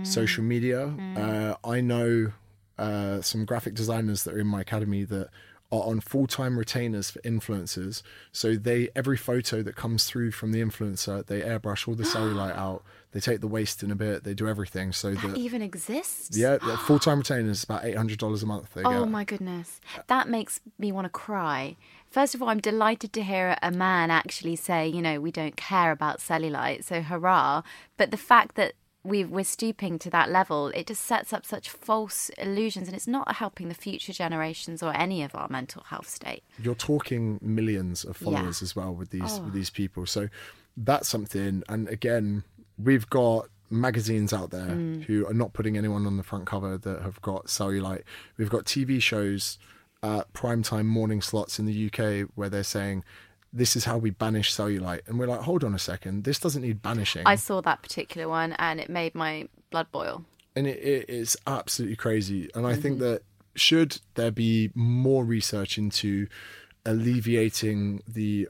[0.04, 0.94] social media.
[1.16, 2.32] Uh, I know
[2.78, 5.30] uh, some graphic designers that are in my academy that
[5.72, 8.02] are on full-time retainers for influencers.
[8.32, 12.56] So they every photo that comes through from the influencer, they airbrush all the cellulite
[12.56, 12.82] out.
[13.12, 14.22] They take the waste in a bit.
[14.22, 16.36] They do everything so That that even exists?
[16.36, 18.74] yeah, full-time retainers about eight hundred dollars a month.
[18.74, 19.08] They Oh get.
[19.10, 19.80] my goodness.
[20.08, 21.76] That makes me want to cry.
[22.10, 25.56] First of all, I'm delighted to hear a man actually say, you know, we don't
[25.56, 27.62] care about cellulite, so hurrah.
[27.96, 28.72] But the fact that
[29.02, 33.06] we we're stooping to that level, it just sets up such false illusions and it's
[33.06, 36.42] not helping the future generations or any of our mental health state.
[36.62, 39.50] You're talking millions of followers as well with these with oh.
[39.50, 40.06] these people.
[40.06, 40.28] So
[40.76, 41.62] that's something.
[41.68, 42.44] And again,
[42.78, 45.04] we've got magazines out there mm.
[45.04, 48.02] who are not putting anyone on the front cover that have got cellulite.
[48.36, 49.58] We've got TV shows
[50.02, 53.04] at primetime morning slots in the UK where they're saying
[53.52, 56.62] this is how we banish cellulite and we're like hold on a second this doesn't
[56.62, 60.24] need banishing I saw that particular one and it made my blood boil.
[60.56, 62.48] and it, it is absolutely crazy.
[62.54, 62.80] And I Mm-hmm.
[62.82, 63.22] think that
[63.56, 66.28] should there be more research into
[66.86, 68.48] alleviating the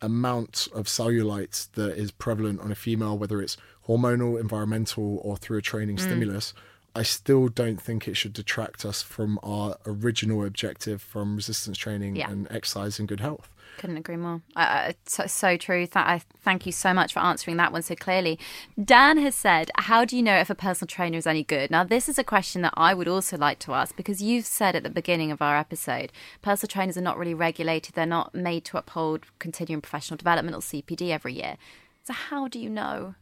[0.00, 3.56] amount of cellulite that is prevalent on a female, whether it's
[3.86, 6.00] hormonal, environmental, or through a training Mm.
[6.00, 6.54] stimulus,
[6.94, 12.16] I still don't think it should detract us from our original objective from resistance training
[12.16, 12.30] Yeah.
[12.30, 13.48] and exercise and good health.
[13.82, 14.42] Couldn't agree more.
[14.54, 15.88] Uh, so, so true.
[15.92, 18.38] I thank you so much for answering that one so clearly.
[18.82, 21.82] Dan has said, "How do you know if a personal trainer is any good?" Now,
[21.82, 24.84] this is a question that I would also like to ask because you've said at
[24.84, 26.12] the beginning of our episode,
[26.42, 27.96] personal trainers are not really regulated.
[27.96, 31.56] They're not made to uphold continuing professional development or CPD every year.
[32.04, 33.16] So, how do you know?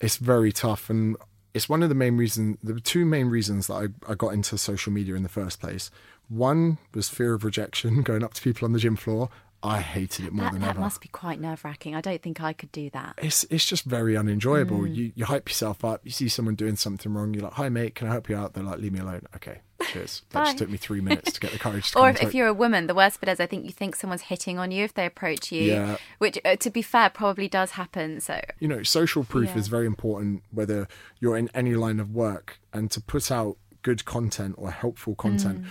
[0.00, 1.16] it's very tough and
[1.54, 4.58] it's one of the main reasons, the two main reasons that I, I got into
[4.58, 5.90] social media in the first place.
[6.28, 9.30] One was fear of rejection, going up to people on the gym floor.
[9.62, 10.78] I hated it more That, than that ever.
[10.78, 11.94] That must be quite nerve wracking.
[11.94, 13.14] I don't think I could do that.
[13.18, 14.80] It's it's just very unenjoyable.
[14.80, 14.94] Mm.
[14.94, 16.02] You you hype yourself up.
[16.04, 17.34] You see someone doing something wrong.
[17.34, 19.60] You're like, "Hi mate, can I help you out?" They're like, "Leave me alone." Okay,
[19.88, 20.22] cheers.
[20.30, 21.90] that just took me three minutes to get the courage.
[21.92, 23.96] To Or if, if you're a woman, the worst bit is I think you think
[23.96, 25.62] someone's hitting on you if they approach you.
[25.62, 25.96] Yeah.
[26.18, 28.20] Which, uh, to be fair, probably does happen.
[28.20, 29.58] So you know, social proof Yeah.
[29.58, 30.86] is very important whether
[31.18, 35.62] you're in any line of work and to put out good content or helpful content.
[35.62, 35.68] Mm.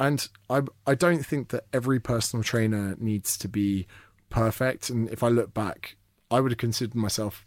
[0.00, 3.86] And I I don't think that every personal trainer needs to be
[4.30, 4.88] perfect.
[4.90, 5.96] And if I look back,
[6.30, 7.46] I would have considered myself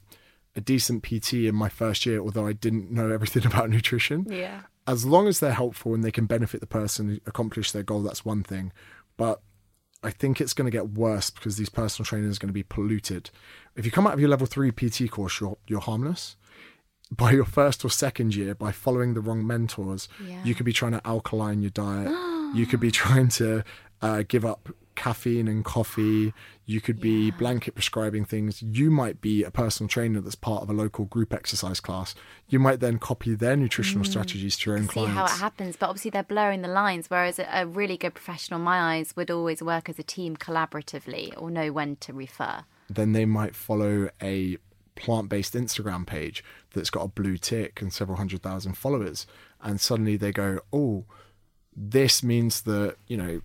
[0.55, 4.27] a decent PT in my first year, although I didn't know everything about nutrition.
[4.29, 4.61] Yeah.
[4.85, 8.23] As long as they're helpful and they can benefit the person, accomplish their goal, that's
[8.23, 8.71] one thing.
[9.17, 9.41] But
[10.03, 12.63] I think it's going to get worse because these personal trainers are going to be
[12.63, 13.31] polluted.
[13.75, 16.35] If you come out of your level three PT course, you're you're harmless.
[17.11, 20.43] By your first or second year, by following the wrong mentors, Yeah.
[20.43, 22.11] you could be trying to alkaline your diet.
[22.53, 23.63] you could be trying to
[24.01, 26.33] uh, give up caffeine and coffee.
[26.65, 28.61] You could be blanket prescribing things.
[28.61, 32.15] You might be a personal trainer that's part of a local group exercise class.
[32.47, 35.17] You might then copy their nutritional strategies to your own see clients.
[35.17, 35.75] how it happens.
[35.75, 37.09] But obviously, they're blurring the lines.
[37.09, 41.33] Whereas a, really good professional, in my eyes, would always work as a team collaboratively
[41.41, 42.63] or know when to refer.
[42.89, 44.57] then they might follow a
[44.95, 46.43] plant-based Instagram page
[46.73, 49.25] that's got a blue tick and several hundred thousand followers,
[49.61, 51.05] and suddenly they go, "Oh,
[51.75, 53.41] this means that you know."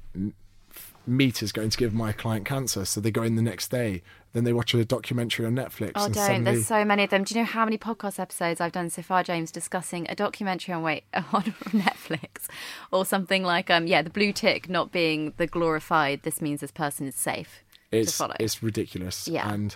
[1.06, 4.02] Meat is going to give my client cancer, so they go in the next day.
[4.34, 6.14] Then they watch a documentary on Netflix, Oh, don't.
[6.14, 7.24] suddenly There's so many of them.
[7.24, 10.74] Do you know how many podcast episodes I've done so far, James, discussing a documentary
[10.74, 12.46] on weight on Netflix
[12.92, 16.70] or something like, um, yeah, the blue tick not being the glorified, this means this
[16.72, 18.34] person is safe to it's follow.
[18.38, 19.26] it's ridiculous.
[19.28, 19.50] Yeah.
[19.50, 19.74] And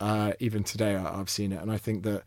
[0.00, 2.24] uh, even today, I, I've seen it, and I think that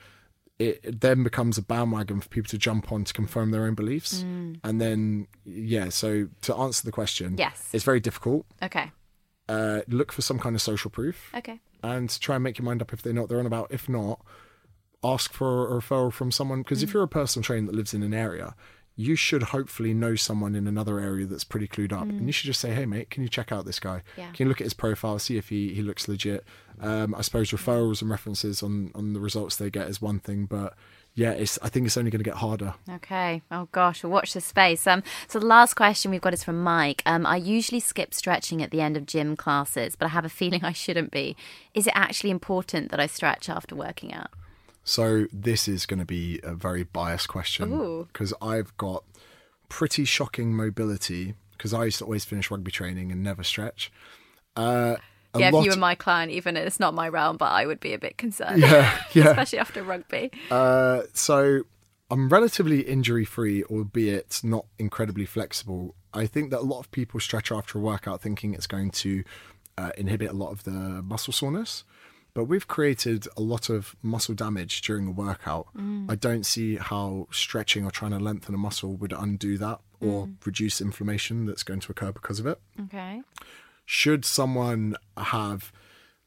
[0.61, 4.23] it, then becomes a bandwagon for people to jump on to confirm their own beliefs.
[4.23, 4.59] Mm.
[4.63, 5.89] And then, yeah.
[5.89, 7.69] So to answer the question, Yes.
[7.73, 8.45] it's very difficult.
[8.61, 8.91] Okay.
[9.49, 11.59] Uh, look for some kind of social proof, Okay.
[11.83, 13.67] and try and make your mind up if they know what they're on about.
[13.71, 14.23] If not,
[15.03, 16.83] ask for a referral from someone because Mm.
[16.83, 18.55] if you're a personal trainer that lives in an area.
[19.01, 22.45] You should hopefully know someone in another area that's pretty clued up, and you should
[22.45, 23.97] just say, "Hey, mate, can you check out this guy?
[23.97, 24.17] Mm.
[24.17, 24.31] Yeah.
[24.31, 26.43] Can you look at his profile, see if he, he looks legit?"
[26.79, 30.45] Um, I suppose referrals and references on on the results they get is one thing,
[30.45, 30.75] but
[31.13, 32.75] yeah, it's I think it's only going to get harder.
[32.89, 33.41] Okay.
[33.51, 34.87] Oh gosh, we'll watch the space.
[34.87, 37.01] Um, so the last question we've got is from Mike.
[37.05, 40.29] Um, I usually skip stretching at the end of gym classes, but I have a
[40.29, 41.35] feeling I shouldn't be.
[41.73, 44.31] Is it actually important that I stretch after working out?
[44.83, 49.03] So this is going to be a very biased question because I've got
[49.69, 53.91] pretty shocking mobility because I used to always finish rugby training and never stretch.
[54.55, 54.95] Uh,
[55.37, 57.79] yeah, if lot- you were my client, even it's not my realm, but I would
[57.79, 58.59] be a bit concerned.
[58.59, 59.29] Yeah, yeah.
[59.29, 60.31] Especially after rugby.
[60.49, 61.63] Uh, so
[62.09, 65.95] I'm relatively injury free, albeit not incredibly flexible.
[66.13, 69.23] I think that a lot of people stretch after a workout thinking it's going to
[69.77, 71.85] uh, inhibit a lot of the muscle soreness.
[72.33, 75.67] But we've created a lot of muscle damage during a workout.
[75.77, 76.09] Mm.
[76.09, 80.27] I don't see how stretching or trying to lengthen a muscle would undo that or
[80.27, 80.35] mm.
[80.45, 83.21] reduce inflammation that's going to occur because of it Okay.
[83.85, 85.71] should someone have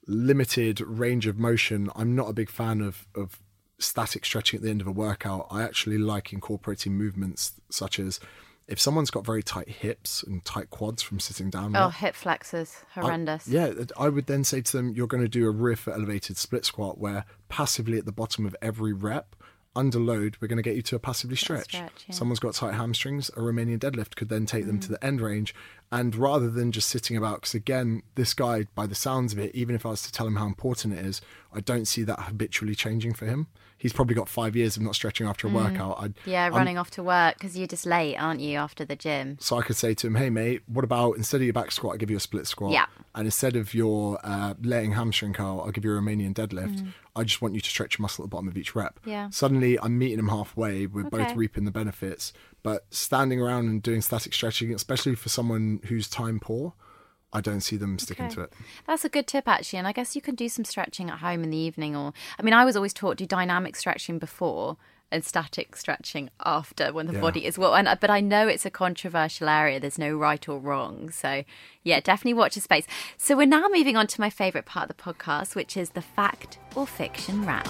[0.06, 3.40] limited range of motion, I'm not a big fan of, of
[3.78, 5.46] static stretching at the end of a workout.
[5.50, 8.20] I actually like incorporating movements such as
[8.66, 11.76] if someone's got very tight hips and tight quads from sitting down.
[11.76, 13.46] Oh, hip flexors, I- horrendous.
[13.46, 16.36] yeah, I would then say to them, you're going to do a rear foot elevated
[16.36, 19.36] split squat where passively at the bottom of every rep,
[19.76, 21.74] under load, we're going to get you to a passively stretch.
[21.74, 22.14] stretch, yeah.
[22.14, 24.90] Someone's got tight hamstrings, a Romanian deadlift could then take them to mm.
[24.92, 25.54] the end range.
[25.92, 29.54] And rather than just sitting about, because again, this guy, by the sounds of it,
[29.54, 31.20] even if I was to tell him how important it is,
[31.52, 33.46] I don't see that habitually changing for him.
[33.76, 35.98] He's probably got five years of not stretching after a workout.
[36.00, 38.96] I'd, Yeah, I'm- running off to work because you're just late, aren't you, after the
[38.96, 39.36] gym?
[39.40, 41.94] So I could say to him, "Hey mate, what about instead of your back squat,
[41.94, 42.86] I give you a split squat, Yeah.
[43.14, 46.86] and instead of your uh, letting hamstring curl, I'll give you a Romanian deadlift.
[47.14, 48.98] I just want you to stretch your muscle at the bottom of each rep.
[49.04, 49.10] Mm.
[49.10, 49.28] Yeah.
[49.30, 50.86] Suddenly, I'm meeting him halfway.
[50.86, 52.32] We're both reaping the benefits.
[52.64, 56.72] But standing around and doing static stretching, especially for someone who's time poor,
[57.32, 58.34] I don't see them sticking Okay.
[58.36, 58.52] to it.
[58.86, 59.78] That's a good tip, actually.
[59.80, 61.94] And I guess you can do some stretching at home in the evening.
[61.94, 64.76] Or, I mean, I was always taught do dynamic stretching before
[65.12, 67.20] and static stretching after when the Yeah.
[67.20, 67.74] body is well.
[67.76, 69.78] And but I know it's a controversial area.
[69.78, 71.10] There's no right or wrong.
[71.10, 71.44] So
[71.82, 72.86] yeah, definitely watch the space.
[73.18, 76.02] So we're now moving on to my favourite part of the podcast, which is the
[76.02, 77.68] fact or fiction round.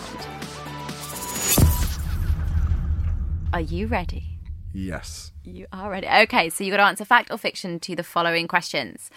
[3.53, 4.34] Are you ready?
[4.77, 5.31] Yes.
[5.45, 6.09] You are ready.
[6.09, 9.09] Okay, so you got to answer fact or fiction to the following questions.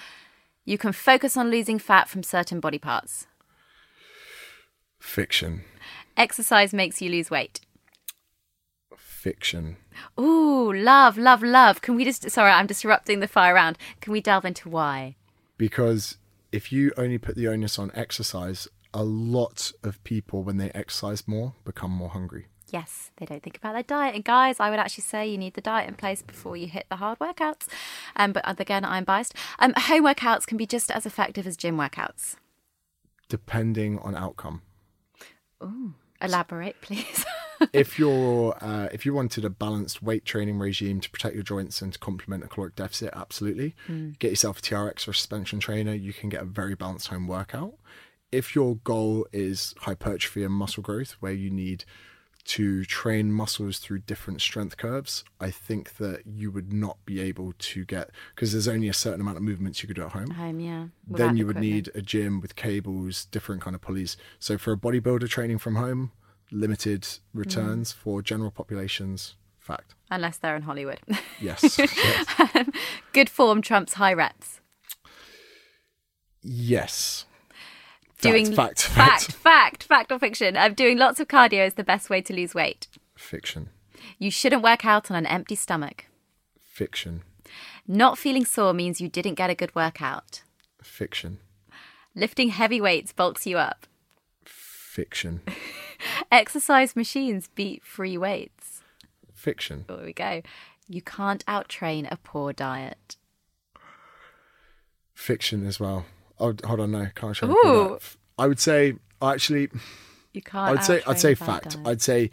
[0.66, 3.26] You can focus on losing fat from certain body parts.
[5.00, 5.64] Fiction.
[6.16, 7.62] Exercise makes you lose weight.
[8.96, 9.78] Fiction.
[10.20, 11.82] Ooh, love, love, love.
[11.82, 13.80] Can we just, sorry, I'm disrupting the fire round.
[14.00, 15.16] Can we delve into why?
[15.58, 16.18] Because
[16.52, 21.28] if you only put the onus on exercise, a lot of people, when they exercise
[21.28, 22.46] more, become more hungry.
[22.70, 24.16] Yes, they don't think about their diet.
[24.16, 26.86] And guys, I would actually say you need the diet in place before you hit
[26.90, 27.68] the hard workouts.
[28.16, 29.36] Um, but again, I'm biased.
[29.60, 32.36] Um, home workouts can be just as effective as gym workouts.
[33.30, 34.62] Depending on outcome.
[35.64, 37.26] Ooh, elaborate, please.
[37.74, 41.82] if you're uh, if you wanted a balanced weight training regime to protect your joints
[41.82, 43.76] and to complement a caloric deficit, absolutely.
[44.20, 45.94] Get yourself a TRX or a suspension trainer.
[45.94, 47.76] You can get a very balanced home workout.
[48.32, 51.86] If your goal is hypertrophy and muscle growth, where you need
[52.48, 57.54] to train muscles through different strength curves, I think that you would not be able
[57.58, 60.32] to get because there's only a certain amount of movements you could do at home.
[60.32, 60.88] home, yeah.
[61.08, 61.88] without then you would equipment.
[61.88, 64.16] need a gym with cables, different kind of pulleys.
[64.40, 66.12] So for a bodybuilder training from home,
[66.50, 67.96] limited returns mm.
[67.98, 69.36] for general populations.
[69.60, 69.96] Fact.
[70.10, 71.00] Unless they're in Hollywood.
[71.42, 71.78] Yes.
[71.78, 72.66] yes.
[73.14, 74.62] Good form trumps high reps.
[76.42, 77.26] Yes.
[78.18, 79.34] Fact, Doing fact, fact, fact.
[79.34, 80.58] fact, fact or fiction.
[80.58, 82.88] I'm doing lots of cardio is the best way to lose weight.
[83.16, 83.70] Fiction.
[84.18, 86.06] You shouldn't work out on an empty stomach.
[86.60, 87.22] Fiction.
[87.88, 90.42] Not feeling sore means you didn't get a good workout.
[90.82, 91.38] Fiction.
[92.16, 93.86] Lifting heavy weights bulks you up.
[94.46, 95.42] Fiction.
[96.32, 98.82] Exercise machines beat free weights.
[99.36, 99.86] Fiction.
[99.88, 100.42] There we go.
[100.88, 103.16] You can't outtrain a poor diet.
[105.14, 106.06] Fiction as well.
[106.40, 107.50] Oh, hold on, no, can't show.
[107.50, 108.00] Ooh.
[108.38, 109.70] I would say actually,
[110.34, 110.70] You can't.
[110.70, 111.78] I would say I'd say fact.
[111.86, 112.30] I'd say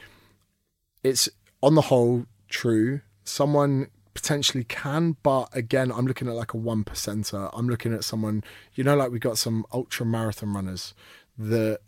[1.03, 1.29] it's
[1.63, 3.01] on the whole true.
[3.25, 7.51] Someone potentially can, but again, I'm looking at like a one percenter.
[7.53, 8.45] I'm looking at someone,
[8.75, 10.95] you know, like we got some ultra marathon runners.
[11.37, 11.81] The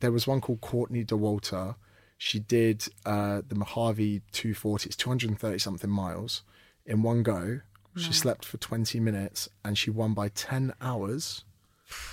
[0.00, 1.76] there was one called Courtney Dauwalter.
[2.16, 3.96] She did uh, the Moab
[4.32, 4.86] 240.
[4.86, 6.42] It's 230 something miles
[6.86, 7.60] in one go.
[7.96, 11.44] She slept for 20 minutes and she won by 10 hours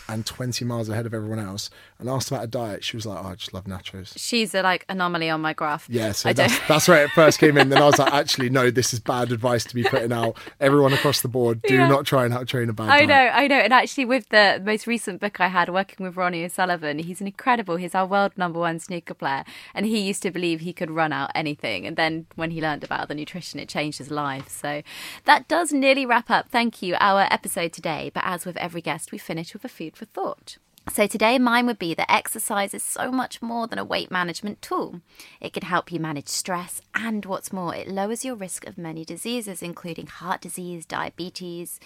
[0.07, 1.69] and 20 miles ahead of everyone else.
[2.01, 4.61] And asked about a diet, she was like, "Oh, I just love nachos." She's a
[4.61, 5.87] like anomaly on my graph.
[5.89, 7.69] Yeah, so I don't- that's, that's where it first came in.
[7.69, 10.35] Then I was like, actually, no, this is bad advice to be putting out.
[10.59, 11.87] Everyone across the board, do Yeah.
[11.87, 13.09] not try and out train a bad I diet.
[13.09, 13.55] know, I know.
[13.59, 17.27] And actually, with the most recent book I had working with Ronnie O'Sullivan, he's an
[17.27, 19.43] incredible, he's our world number one snooker player.
[19.75, 21.85] And he used to believe he could run out anything.
[21.85, 24.49] And then when he learned about the nutrition, it changed his life.
[24.49, 24.81] So
[25.25, 28.09] that does nearly wrap up, thank you, our episode today.
[28.13, 30.57] But as with every guest, we finish with a food for thought.
[30.89, 34.61] So today, mine would be that exercise is so much more than a weight management
[34.61, 35.01] tool.
[35.39, 39.05] It can help you manage stress, and what's more, it lowers your risk of many
[39.05, 41.79] diseases, including heart disease, diabetes,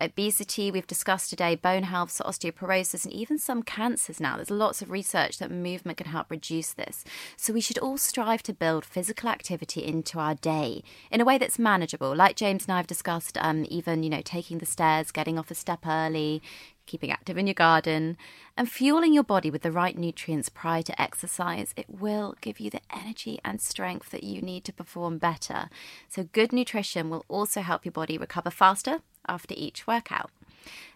[0.00, 0.70] obesity.
[0.70, 4.36] We've discussed today bone health, so osteoporosis, and even some cancers now.
[4.36, 7.04] There's lots of research that movement can help reduce this.
[7.36, 11.36] So we should all strive to build physical activity into our day in a way
[11.36, 12.16] that's manageable.
[12.16, 15.50] Like James and I have discussed, um, even, you know, taking the stairs, getting off
[15.50, 16.42] a step early,
[16.90, 18.16] keeping active in your garden,
[18.56, 22.68] and fueling your body with the right nutrients prior to exercise, it will give you
[22.68, 25.70] the energy and strength that you need to perform better.
[26.08, 30.30] So, good nutrition will also help your body recover faster after each workout.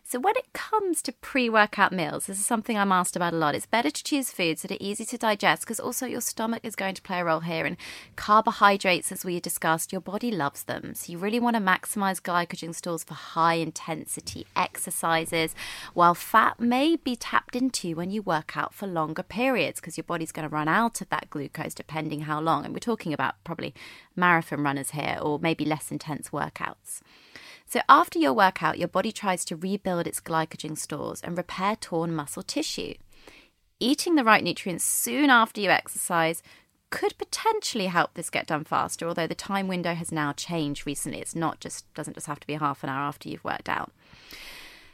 [0.06, 3.38] So, when it comes to pre workout meals, this is something I'm asked about a
[3.38, 3.54] lot.
[3.54, 6.76] It's better to choose foods that are easy to digest because also your stomach is
[6.76, 7.64] going to play a role here.
[7.64, 7.78] And
[8.14, 10.94] carbohydrates, as we discussed, your body loves them.
[10.94, 15.54] So, you really want to maximize glycogen stores for high intensity exercises,
[15.94, 20.04] while fat may be tapped into when you work out for longer periods because your
[20.04, 22.66] body's going to run out of that glucose depending how long.
[22.66, 23.74] And we're talking about probably
[24.14, 27.00] marathon runners here or maybe less intense workouts.
[27.74, 32.14] So, after your workout, your body tries to rebuild its glycogen stores and repair torn
[32.14, 32.94] muscle tissue.
[33.80, 36.40] Eating the right nutrients soon after you exercise
[36.90, 41.18] could potentially help this get done faster, although the time window has now changed recently.
[41.18, 43.90] It's not just doesn't just have to be half an hour after you've worked out.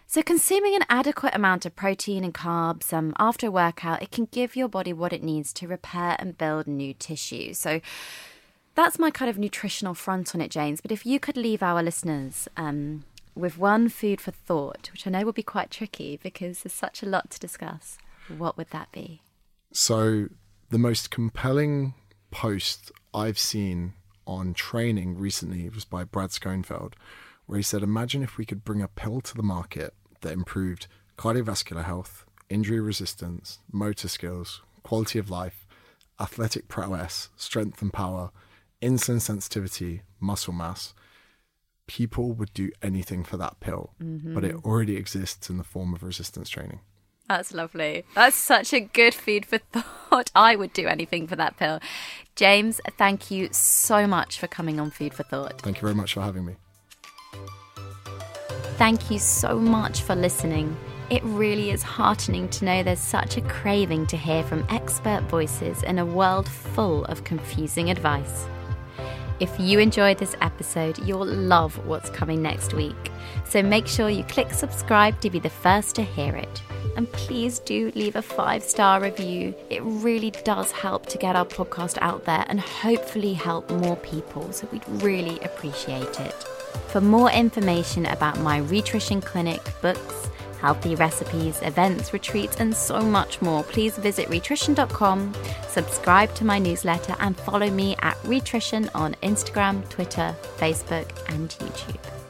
[0.06, 4.26] So, consuming an adequate amount of protein and carbs um, after a workout, it can
[4.32, 7.52] give your body what it needs to repair and build new tissue.
[7.52, 7.82] So,
[8.74, 10.80] that's my kind of nutritional front on it, James.
[10.80, 13.04] But if you could leave our listeners um,
[13.34, 17.02] with one food for thought, which I know will be quite tricky because there's such
[17.02, 17.98] a lot to discuss,
[18.36, 19.22] what would that be?
[19.72, 20.28] So,
[20.70, 21.94] the most compelling
[22.30, 23.94] post I've seen
[24.26, 26.94] on training recently was by Brad Schoenfeld,
[27.46, 30.86] where he said, Imagine if we could bring a pill to the market that improved
[31.18, 35.66] cardiovascular health, injury resistance, motor skills, quality of life,
[36.20, 38.30] athletic prowess, strength and power,
[38.82, 40.94] insulin sensitivity, muscle mass.
[41.86, 44.34] People would do anything for that pill, mm-hmm.
[44.34, 46.80] but it already exists in the form of resistance training.
[47.30, 48.04] That's lovely.
[48.16, 50.32] That's such a good feed for thought.
[50.34, 51.78] I would do anything for that pill.
[52.34, 55.60] James, thank you so much for coming on Food for Thought.
[55.60, 56.56] Thank you very much for having me.
[58.78, 60.76] Thank you so much for listening.
[61.08, 65.82] It really is heartening to know there's such a craving to hear from expert voices
[65.82, 68.46] in a world full of confusing advice.
[69.40, 73.10] If you enjoyed this episode, you'll love what's coming next week.
[73.46, 76.62] So make sure you click subscribe to be the first to hear it.
[76.94, 79.54] And please do leave a five star review.
[79.70, 84.52] It really does help to get our podcast out there and hopefully help more people.
[84.52, 86.34] So we'd really appreciate it.
[86.88, 90.28] For more information about my Rhitrition Clinic, books,
[90.60, 95.34] healthy recipes, events, retreats, and so much more, please visit rhitrition.com,
[95.68, 102.20] subscribe to my newsletter, and follow me at Rhitrition on Instagram, Twitter, Facebook, and YouTube.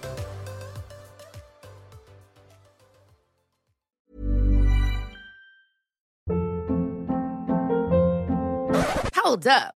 [9.14, 9.79] Hold up.